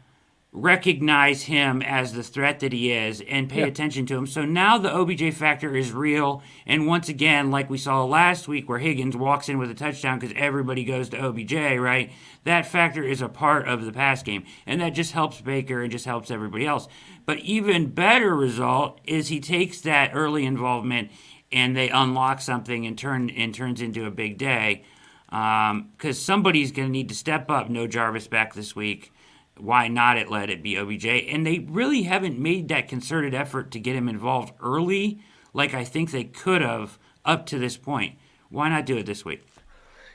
recognize 0.56 1.42
him 1.42 1.82
as 1.82 2.14
the 2.14 2.22
threat 2.22 2.60
that 2.60 2.72
he 2.72 2.90
is 2.90 3.22
and 3.28 3.50
pay 3.50 3.62
attention 3.62 4.06
to 4.06 4.16
him. 4.16 4.26
So 4.26 4.46
now 4.46 4.78
the 4.78 4.90
OBJ 4.90 5.34
factor 5.34 5.76
is 5.76 5.92
real. 5.92 6.42
And 6.64 6.86
once 6.86 7.10
again, 7.10 7.50
like 7.50 7.68
we 7.68 7.76
saw 7.76 8.02
last 8.04 8.48
week 8.48 8.66
where 8.66 8.78
Higgins 8.78 9.14
walks 9.14 9.50
in 9.50 9.58
with 9.58 9.70
a 9.70 9.74
touchdown 9.74 10.18
because 10.18 10.34
everybody 10.34 10.82
goes 10.82 11.10
to 11.10 11.22
OBJ, 11.22 11.52
right? 11.78 12.10
That 12.44 12.64
factor 12.64 13.04
is 13.04 13.20
a 13.20 13.28
part 13.28 13.68
of 13.68 13.84
the 13.84 13.92
pass 13.92 14.22
game. 14.22 14.44
And 14.64 14.80
that 14.80 14.94
just 14.94 15.12
helps 15.12 15.42
Baker 15.42 15.82
and 15.82 15.92
just 15.92 16.06
helps 16.06 16.30
everybody 16.30 16.66
else. 16.66 16.88
But 17.26 17.38
even 17.40 17.90
better 17.90 18.34
result 18.34 18.98
is 19.04 19.28
he 19.28 19.40
takes 19.40 19.82
that 19.82 20.12
early 20.14 20.46
involvement 20.46 21.10
and 21.52 21.76
they 21.76 21.90
unlock 21.90 22.40
something 22.40 22.86
and 22.86 22.96
turn 22.96 23.28
and 23.28 23.54
turns 23.54 23.82
into 23.82 24.06
a 24.06 24.10
big 24.10 24.38
day. 24.38 24.84
Because 25.26 25.70
um, 25.70 26.12
somebody's 26.12 26.72
going 26.72 26.88
to 26.88 26.92
need 26.92 27.10
to 27.10 27.14
step 27.14 27.50
up. 27.50 27.68
No 27.68 27.86
Jarvis 27.86 28.26
back 28.26 28.54
this 28.54 28.74
week 28.74 29.12
why 29.58 29.88
not 29.88 30.18
it 30.18 30.30
let 30.30 30.50
it 30.50 30.62
be 30.62 30.76
OBJ? 30.76 31.06
And 31.06 31.46
they 31.46 31.60
really 31.60 32.02
haven't 32.02 32.38
made 32.38 32.68
that 32.68 32.88
concerted 32.88 33.34
effort 33.34 33.70
to 33.72 33.80
get 33.80 33.96
him 33.96 34.08
involved 34.08 34.52
early, 34.60 35.20
like 35.52 35.74
I 35.74 35.84
think 35.84 36.10
they 36.10 36.24
could 36.24 36.62
have 36.62 36.98
up 37.24 37.46
to 37.46 37.58
this 37.58 37.76
point. 37.76 38.16
Why 38.48 38.68
not 38.68 38.86
do 38.86 38.96
it 38.98 39.06
this 39.06 39.24
week? 39.24 39.42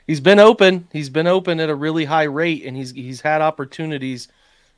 He's 0.06 0.20
been 0.20 0.38
open. 0.38 0.88
He's 0.92 1.10
been 1.10 1.26
open 1.26 1.60
at 1.60 1.70
a 1.70 1.74
really 1.74 2.04
high 2.04 2.24
rate, 2.24 2.64
and 2.64 2.76
he's 2.76 2.90
he's 2.90 3.20
had 3.20 3.40
opportunities. 3.40 4.28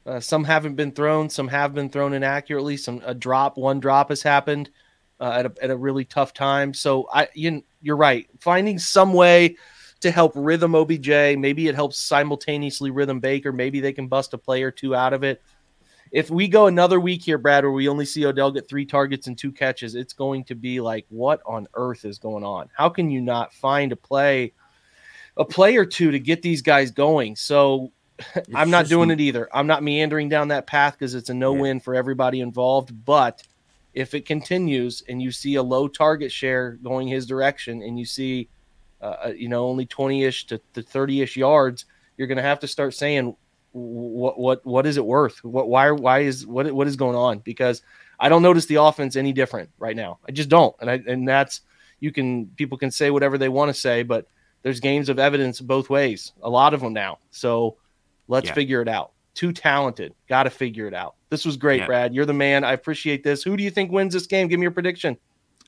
Uh, 0.07 0.21
some 0.21 0.45
haven't 0.45 0.75
been 0.75 0.93
thrown. 0.93 1.31
Some 1.31 1.49
have 1.49 1.75
been 1.75 1.89
thrown 1.89 2.13
inaccurately. 2.13 2.77
Some 2.77 3.01
a 3.05 3.15
drop, 3.15 3.57
one 3.57 3.81
drop 3.81 4.11
has 4.11 4.23
happened 4.23 4.71
uh, 5.21 5.31
at 5.31 5.47
a 5.47 5.53
at 5.63 5.71
a 5.71 5.77
really 5.77 6.05
tough 6.05 6.35
time. 6.35 6.75
So 6.75 7.09
I 7.13 7.29
you, 7.35 7.65
you're 7.81 7.97
right. 7.97 8.29
Finding 8.41 8.79
some 8.79 9.15
way 9.15 9.57
to 10.05 10.11
help 10.11 10.33
rhythm 10.35 10.75
OBJ. 10.75 11.09
Maybe 11.09 11.67
it 11.67 11.75
helps 11.75 11.99
simultaneously 11.99 12.91
rhythm 12.91 13.21
Baker. 13.21 13.53
Maybe 13.53 13.81
they 13.81 13.93
can 13.93 14.07
bust 14.07 14.35
a 14.35 14.39
play 14.39 14.63
or 14.63 14.71
two 14.71 14.95
out 14.95 15.15
of 15.15 15.25
it. 15.25 15.43
If 16.13 16.29
we 16.29 16.47
go 16.47 16.67
another 16.67 17.01
week 17.01 17.23
here, 17.23 17.39
Brad, 17.39 17.65
where 17.65 17.73
we 17.73 17.89
only 17.89 18.05
see 18.05 18.27
Odell 18.27 18.53
get 18.53 18.69
three 18.69 18.85
targets 18.85 19.29
and 19.29 19.37
two 19.37 19.51
catches, 19.51 19.95
it's 19.95 20.13
going 20.13 20.45
to 20.45 20.55
be 20.55 20.79
like, 20.79 21.07
what 21.09 21.41
on 21.47 21.67
earth 21.73 22.05
is 22.05 22.19
going 22.19 22.45
on? 22.45 22.69
How 22.77 22.91
can 22.91 23.11
you 23.11 23.23
not 23.23 23.55
find 23.55 23.93
a 23.93 23.97
play, 23.97 24.53
a 25.39 25.45
play 25.45 25.75
or 25.77 25.87
two 25.87 26.11
to 26.11 26.21
get 26.21 26.43
these 26.43 26.61
guys 26.61 26.91
going? 26.91 27.35
So 27.35 27.91
I'm 28.55 28.69
not 28.69 28.87
doing 28.87 29.11
it 29.11 29.21
either. 29.21 29.49
I'm 29.55 29.67
not 29.67 29.83
meandering 29.83 30.29
down 30.29 30.49
that 30.49 30.67
path 30.67 30.93
because 30.99 31.15
it's 31.15 31.31
a 31.31 31.35
no 31.35 31.55
win 31.55 31.81
for 31.81 31.95
everybody 31.95 32.41
involved. 32.41 32.93
But 33.07 33.43
if 33.95 34.13
it 34.13 34.27
continues 34.27 35.03
and 35.09 35.23
you 35.23 35.33
see 35.33 35.55
a 35.55 35.63
low 35.63 35.89
target 35.89 36.31
share 36.31 36.73
going 36.83 37.09
his 37.09 37.27
direction 37.27 37.83
and 37.83 37.99
you 37.99 38.05
see 38.05 38.51
uh, 39.05 39.27
uh, 39.27 39.33
you 39.37 39.49
know, 39.49 39.67
only 39.67 39.85
20-ish 39.85 40.47
to, 40.47 40.59
to 40.73 40.83
30-ish 40.83 41.37
yards, 41.37 41.85
you're 42.17 42.27
going 42.27 42.39
to 42.39 42.43
have 42.43 42.61
to 42.61 42.67
start 42.67 42.95
saying 42.95 43.37
what 43.73 44.39
what 44.39 44.65
what 44.65 44.87
is 44.87 44.97
it 44.97 45.05
worth? 45.05 45.43
What 45.43 45.69
why 45.69 45.91
why 45.91 46.21
is 46.21 46.47
what 46.47 46.71
what 46.73 46.87
is 46.87 46.95
going 46.95 47.17
on? 47.17 47.41
Because 47.41 47.83
I 48.21 48.29
don't 48.29 48.43
notice 48.43 48.67
the 48.67 48.77
offense 48.77 49.17
any 49.17 49.33
different 49.33 49.69
right 49.79 49.97
now. 49.97 50.21
I 50.29 50.31
just 50.31 50.49
don't. 50.49 50.75
And 50.81 50.89
I 50.89 51.03
and 51.07 51.29
that's 51.29 51.63
you 51.99 52.13
can 52.13 52.47
people 52.55 52.79
can 52.79 52.93
say 52.93 53.11
whatever 53.11 53.37
they 53.37 53.49
want 53.49 53.75
to 53.75 53.75
say, 53.75 54.05
but 54.05 54.29
there's 54.63 54.79
games 54.79 55.09
of 55.09 55.19
evidence 55.19 55.61
both 55.61 55.91
ways. 55.91 56.33
A 56.43 56.49
lot 56.49 56.73
of 56.73 56.81
them 56.81 56.93
now. 56.93 57.19
So 57.33 57.77
let's 58.29 58.47
yeah. 58.47 58.55
figure 58.55 58.81
it 58.81 58.89
out. 58.89 59.11
Too 59.35 59.53
talented. 59.53 60.15
Got 60.29 60.45
to 60.45 60.51
figure 60.51 60.87
it 60.87 60.95
out. 60.95 61.17
This 61.29 61.45
was 61.45 61.57
great, 61.57 61.81
yeah. 61.81 61.87
Brad. 61.87 62.15
You're 62.15 62.27
the 62.27 62.33
man. 62.33 62.63
I 62.63 62.75
appreciate 62.75 63.25
this. 63.25 63.43
Who 63.43 63.57
do 63.57 63.65
you 63.65 63.71
think 63.71 63.91
wins 63.91 64.15
this 64.15 64.29
game? 64.29 64.47
Give 64.47 64.61
me 64.61 64.65
your 64.65 64.71
prediction. 64.71 65.19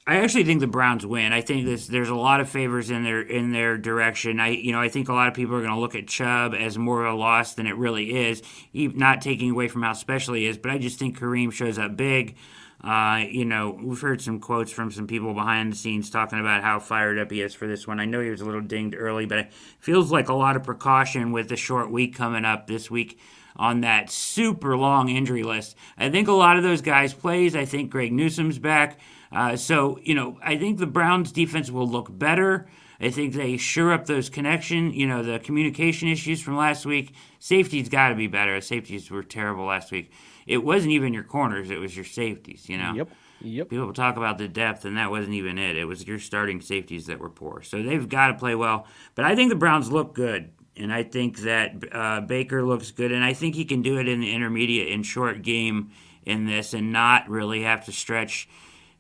I 0.08 0.18
actually 0.18 0.44
think 0.44 0.60
the 0.60 0.68
Browns 0.68 1.04
win. 1.04 1.32
I 1.32 1.40
think 1.40 1.66
this, 1.66 1.88
there's 1.88 2.10
a 2.10 2.14
lot 2.14 2.40
of 2.40 2.48
favors 2.48 2.90
in 2.90 3.02
their 3.02 3.20
in 3.20 3.50
their 3.50 3.76
direction. 3.76 4.38
I 4.38 4.50
you 4.50 4.70
know 4.70 4.80
I 4.80 4.88
think 4.88 5.08
a 5.08 5.12
lot 5.12 5.26
of 5.26 5.34
people 5.34 5.56
are 5.56 5.60
going 5.60 5.74
to 5.74 5.80
look 5.80 5.96
at 5.96 6.06
Chubb 6.06 6.54
as 6.54 6.78
more 6.78 7.04
of 7.04 7.12
a 7.12 7.16
loss 7.16 7.54
than 7.54 7.66
it 7.66 7.76
really 7.76 8.28
is. 8.28 8.40
Not 8.72 9.20
taking 9.20 9.50
away 9.50 9.66
from 9.66 9.82
how 9.82 9.94
special 9.94 10.34
he 10.34 10.46
is, 10.46 10.58
but 10.58 10.70
I 10.70 10.78
just 10.78 11.00
think 11.00 11.18
Kareem 11.18 11.52
shows 11.52 11.76
up 11.76 11.96
big. 11.96 12.36
Uh, 12.84 13.24
you 13.28 13.44
know, 13.44 13.76
we've 13.82 14.00
heard 14.00 14.20
some 14.20 14.38
quotes 14.38 14.70
from 14.70 14.92
some 14.92 15.08
people 15.08 15.34
behind 15.34 15.72
the 15.72 15.76
scenes 15.76 16.08
talking 16.08 16.38
about 16.38 16.62
how 16.62 16.78
fired 16.78 17.18
up 17.18 17.32
he 17.32 17.40
is 17.40 17.52
for 17.52 17.66
this 17.66 17.88
one. 17.88 17.98
I 17.98 18.04
know 18.04 18.20
he 18.20 18.30
was 18.30 18.42
a 18.42 18.44
little 18.44 18.60
dinged 18.60 18.94
early, 18.96 19.26
but 19.26 19.38
it 19.38 19.52
feels 19.80 20.12
like 20.12 20.28
a 20.28 20.34
lot 20.34 20.54
of 20.54 20.62
precaution 20.62 21.32
with 21.32 21.48
the 21.48 21.56
short 21.56 21.90
week 21.90 22.14
coming 22.14 22.44
up 22.44 22.68
this 22.68 22.88
week 22.88 23.18
on 23.56 23.80
that 23.80 24.10
super 24.10 24.76
long 24.76 25.08
injury 25.08 25.42
list. 25.42 25.74
I 25.98 26.10
think 26.10 26.28
a 26.28 26.32
lot 26.32 26.58
of 26.58 26.62
those 26.62 26.82
guys 26.82 27.12
plays. 27.12 27.56
I 27.56 27.64
think 27.64 27.90
Greg 27.90 28.12
Newsome's 28.12 28.60
back. 28.60 29.00
Uh, 29.32 29.56
so, 29.56 29.98
you 30.02 30.14
know, 30.14 30.38
I 30.42 30.56
think 30.56 30.78
the 30.78 30.86
Browns 30.86 31.32
defense 31.32 31.70
will 31.70 31.88
look 31.88 32.16
better. 32.16 32.68
I 33.00 33.10
think 33.10 33.34
they 33.34 33.56
sure 33.56 33.92
up 33.92 34.06
those 34.06 34.30
connection, 34.30 34.92
you 34.92 35.06
know, 35.06 35.22
the 35.22 35.38
communication 35.38 36.08
issues 36.08 36.40
from 36.40 36.56
last 36.56 36.86
week. 36.86 37.14
Safety's 37.38 37.88
got 37.88 38.08
to 38.08 38.14
be 38.14 38.26
better. 38.26 38.60
Safeties 38.60 39.10
were 39.10 39.22
terrible 39.22 39.66
last 39.66 39.92
week. 39.92 40.10
It 40.46 40.58
wasn't 40.58 40.92
even 40.92 41.12
your 41.12 41.24
corners; 41.24 41.70
it 41.70 41.78
was 41.78 41.94
your 41.94 42.04
safeties. 42.04 42.68
You 42.68 42.78
know. 42.78 42.94
Yep. 42.94 43.08
Yep. 43.42 43.68
People 43.68 43.92
talk 43.92 44.16
about 44.16 44.38
the 44.38 44.48
depth, 44.48 44.86
and 44.86 44.96
that 44.96 45.10
wasn't 45.10 45.34
even 45.34 45.58
it. 45.58 45.76
It 45.76 45.84
was 45.84 46.06
your 46.06 46.18
starting 46.18 46.62
safeties 46.62 47.06
that 47.06 47.18
were 47.18 47.28
poor. 47.28 47.62
So 47.62 47.82
they've 47.82 48.08
got 48.08 48.28
to 48.28 48.34
play 48.34 48.54
well. 48.54 48.86
But 49.14 49.26
I 49.26 49.34
think 49.34 49.50
the 49.50 49.56
Browns 49.56 49.92
look 49.92 50.14
good, 50.14 50.52
and 50.74 50.92
I 50.92 51.02
think 51.02 51.40
that 51.40 51.74
uh, 51.92 52.22
Baker 52.22 52.64
looks 52.64 52.92
good, 52.92 53.12
and 53.12 53.22
I 53.22 53.34
think 53.34 53.54
he 53.54 53.66
can 53.66 53.82
do 53.82 53.98
it 53.98 54.08
in 54.08 54.20
the 54.20 54.32
intermediate 54.32 54.90
and 54.90 55.04
short 55.04 55.42
game 55.42 55.90
in 56.24 56.46
this, 56.46 56.72
and 56.72 56.92
not 56.92 57.28
really 57.28 57.62
have 57.62 57.84
to 57.84 57.92
stretch 57.92 58.48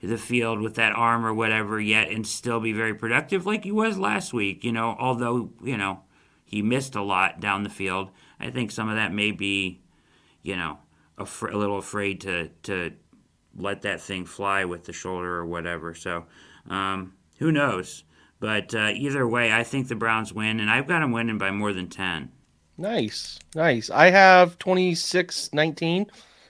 the 0.02 0.18
field 0.18 0.60
with 0.60 0.74
that 0.74 0.92
arm 0.92 1.24
or 1.24 1.32
whatever 1.32 1.80
yet 1.80 2.10
and 2.10 2.26
still 2.26 2.60
be 2.60 2.72
very 2.72 2.94
productive 2.94 3.46
like 3.46 3.64
he 3.64 3.72
was 3.72 3.98
last 3.98 4.32
week. 4.32 4.62
You 4.64 4.72
know, 4.72 4.96
although, 4.98 5.50
you 5.62 5.76
know, 5.76 6.00
he 6.44 6.62
missed 6.62 6.94
a 6.94 7.02
lot 7.02 7.40
down 7.40 7.62
the 7.62 7.70
field. 7.70 8.10
I 8.38 8.50
think 8.50 8.70
some 8.70 8.88
of 8.88 8.96
that 8.96 9.12
may 9.12 9.32
be, 9.32 9.80
you 10.42 10.56
know, 10.56 10.78
a, 11.18 11.26
fr- 11.26 11.48
a 11.48 11.56
little 11.56 11.78
afraid 11.78 12.20
to, 12.22 12.48
to 12.64 12.92
let 13.56 13.82
that 13.82 14.00
thing 14.00 14.26
fly 14.26 14.64
with 14.64 14.84
the 14.84 14.92
shoulder 14.92 15.36
or 15.36 15.46
whatever. 15.46 15.94
So, 15.94 16.26
um, 16.68 17.14
who 17.38 17.50
knows? 17.50 18.04
But 18.38 18.74
uh, 18.74 18.90
either 18.94 19.26
way, 19.26 19.52
I 19.52 19.62
think 19.62 19.88
the 19.88 19.94
Browns 19.94 20.32
win, 20.32 20.60
and 20.60 20.70
I've 20.70 20.86
got 20.86 21.00
them 21.00 21.12
winning 21.12 21.38
by 21.38 21.50
more 21.50 21.72
than 21.72 21.88
10. 21.88 22.30
Nice. 22.78 23.38
Nice. 23.54 23.88
I 23.88 24.10
have 24.10 24.58
26 24.58 25.54
19 25.54 26.06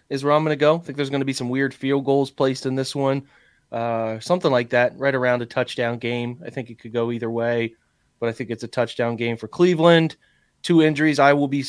is 0.09 0.25
where 0.25 0.33
I'm 0.33 0.45
going 0.45 0.57
to 0.57 0.61
go. 0.61 0.77
I 0.77 0.79
think 0.79 0.97
there's 0.97 1.11
going 1.11 1.21
to 1.21 1.27
be 1.27 1.33
some 1.33 1.49
weird 1.49 1.75
field 1.75 2.05
goals 2.05 2.31
placed 2.31 2.67
in 2.67 2.75
this 2.75 2.95
one, 2.95 3.27
uh, 3.73 4.19
something 4.21 4.51
like 4.51 4.71
that, 4.71 4.97
right 4.99 5.15
around 5.15 5.43
a 5.43 5.47
touchdown 5.47 5.99
game. 5.99 6.43
I 6.45 6.51
think 6.51 6.71
it 6.71 6.79
could 6.79 6.93
go 6.93 7.11
either 7.11 7.31
way, 7.31 7.75
but 8.21 8.29
I 8.29 8.33
think 8.33 8.51
it's 8.51 8.65
a 8.65 8.69
touchdown 8.69 9.17
game 9.17 9.37
for 9.37 9.49
Cleveland. 9.49 10.17
Two 10.63 10.83
injuries 10.83 11.19
I 11.19 11.33
will 11.33 11.49
be 11.49 11.65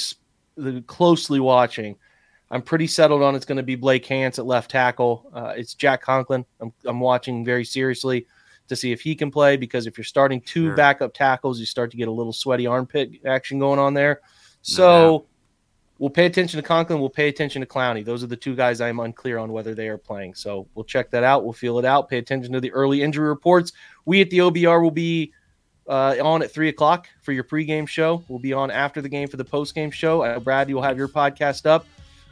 closely 0.88 1.40
watching. 1.40 1.96
I'm 2.50 2.62
pretty 2.62 2.88
settled 2.88 3.24
on 3.24 3.36
it's 3.36 3.46
going 3.46 3.58
to 3.58 3.64
be 3.64 3.76
Blake 3.76 4.06
Hance 4.06 4.40
at 4.40 4.46
left 4.46 4.72
tackle. 4.72 5.30
Uh, 5.34 5.54
it's 5.58 5.74
Jack 5.74 6.02
Conklin. 6.02 6.46
I'm, 6.62 6.72
I'm 6.86 7.00
watching 7.00 7.44
very 7.44 7.66
seriously 7.66 8.26
to 8.70 8.76
see 8.76 8.92
if 8.92 9.02
he 9.02 9.16
can 9.16 9.32
play 9.32 9.58
because 9.58 9.88
if 9.88 9.98
you're 9.98 10.06
starting 10.06 10.42
two 10.42 10.68
sure. 10.68 10.76
backup 10.76 11.14
tackles, 11.14 11.60
you 11.60 11.66
start 11.66 11.92
to 11.92 11.98
get 11.98 12.08
a 12.08 12.12
little 12.12 12.34
sweaty 12.34 12.68
armpit 12.68 13.12
action 13.26 13.60
going 13.60 13.80
on 13.80 13.94
there. 13.94 14.22
So 14.62 15.26
we'll 16.00 16.10
pay 16.10 16.26
attention 16.26 16.62
to 16.62 16.68
Conklin. 16.68 17.00
We'll 17.00 17.10
pay 17.10 17.28
attention 17.28 17.62
to 17.62 17.66
Clowney. 17.66 18.04
Those 18.04 18.24
are 18.24 18.28
the 18.28 18.36
two 18.36 18.56
guys 18.56 18.82
I'm 18.82 19.00
unclear 19.00 19.38
on 19.38 19.52
whether 19.52 19.74
they 19.74 19.88
are 19.88 19.98
playing. 19.98 20.36
So 20.36 20.68
we'll 20.76 20.86
check 20.86 21.12
that 21.12 21.24
out. 21.24 21.44
We'll 21.44 21.54
feel 21.54 21.80
it 21.80 21.86
out. 21.86 22.10
Pay 22.10 22.18
attention 22.18 22.54
to 22.54 22.62
the 22.62 22.72
early 22.72 23.02
injury 23.02 23.28
reports. 23.28 23.74
We 24.06 24.22
at 24.22 24.30
the 24.30 24.40
OBR 24.40 24.82
will 24.82 24.92
be 24.92 25.34
uh, 25.88 26.16
on 26.22 26.42
at 26.42 26.52
three 26.52 26.70
o'clock 26.70 27.08
for 27.22 27.32
your 27.32 27.44
pregame 27.44 27.88
show. 27.88 28.24
We'll 28.28 28.40
be 28.40 28.54
on 28.54 28.72
after 28.72 29.02
the 29.02 29.10
game 29.10 29.28
for 29.28 29.38
the 29.38 29.46
postgame 29.46 29.92
show. 29.92 30.22
Uh, 30.22 30.40
Brad, 30.40 30.70
you'll 30.70 30.82
have 30.82 30.98
your 30.98 31.08
podcast 31.08 31.66
up 31.66 31.86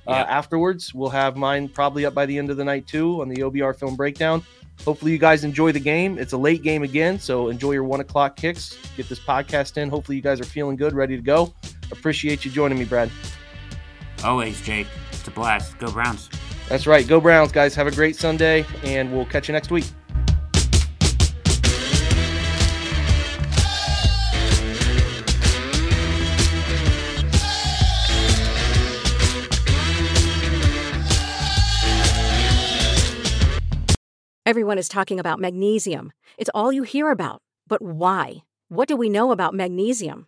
uh, 0.07 0.11
afterwards. 0.11 0.93
We'll 0.93 1.09
have 1.09 1.35
mine 1.35 1.69
probably 1.69 2.05
up 2.05 2.13
by 2.13 2.25
the 2.25 2.37
end 2.37 2.49
of 2.49 2.57
the 2.57 2.65
night 2.65 2.87
too 2.87 3.21
on 3.21 3.29
the 3.29 3.37
OBR 3.37 3.75
film 3.77 3.95
breakdown. 3.95 4.43
Hopefully, 4.83 5.13
you 5.13 5.17
guys 5.17 5.45
enjoy 5.45 5.71
the 5.71 5.79
game. 5.79 6.19
It's 6.19 6.33
a 6.33 6.37
late 6.37 6.61
game 6.61 6.83
again, 6.83 7.17
so 7.17 7.47
enjoy 7.47 7.71
your 7.71 7.85
one 7.85 8.01
o'clock 8.01 8.35
kicks. 8.35 8.77
Get 8.97 9.07
this 9.07 9.19
podcast 9.19 9.77
in. 9.77 9.87
Hopefully, 9.87 10.17
you 10.17 10.21
guys 10.21 10.41
are 10.41 10.45
feeling 10.45 10.75
good, 10.75 10.91
ready 10.93 11.15
to 11.15 11.21
go. 11.21 11.53
Appreciate 11.91 12.43
you 12.43 12.51
joining 12.51 12.77
me, 12.77 12.83
Brad 12.83 13.09
always, 14.25 14.59
Jake. 14.61 14.87
It's 15.11 15.27
a 15.27 15.31
blast. 15.31 15.77
Go 15.79 15.91
Browns. 15.91 16.29
That's 16.67 16.87
right. 16.87 17.07
Go 17.07 17.21
Browns, 17.21 17.51
guys. 17.51 17.75
Have 17.75 17.87
a 17.87 17.91
great 17.91 18.15
Sunday, 18.15 18.65
and 18.83 19.13
we'll 19.13 19.25
catch 19.25 19.47
you 19.47 19.53
next 19.53 19.71
week. 19.71 19.85
Everyone 34.47 34.77
is 34.77 34.87
talking 34.87 35.19
about 35.19 35.39
magnesium. 35.39 36.11
It's 36.37 36.51
all 36.53 36.71
you 36.71 36.83
hear 36.83 37.09
about. 37.09 37.41
But 37.67 37.81
why? 37.81 38.43
What 38.69 38.87
do 38.87 38.95
we 38.95 39.09
know 39.09 39.31
about 39.31 39.55
magnesium? 39.55 40.27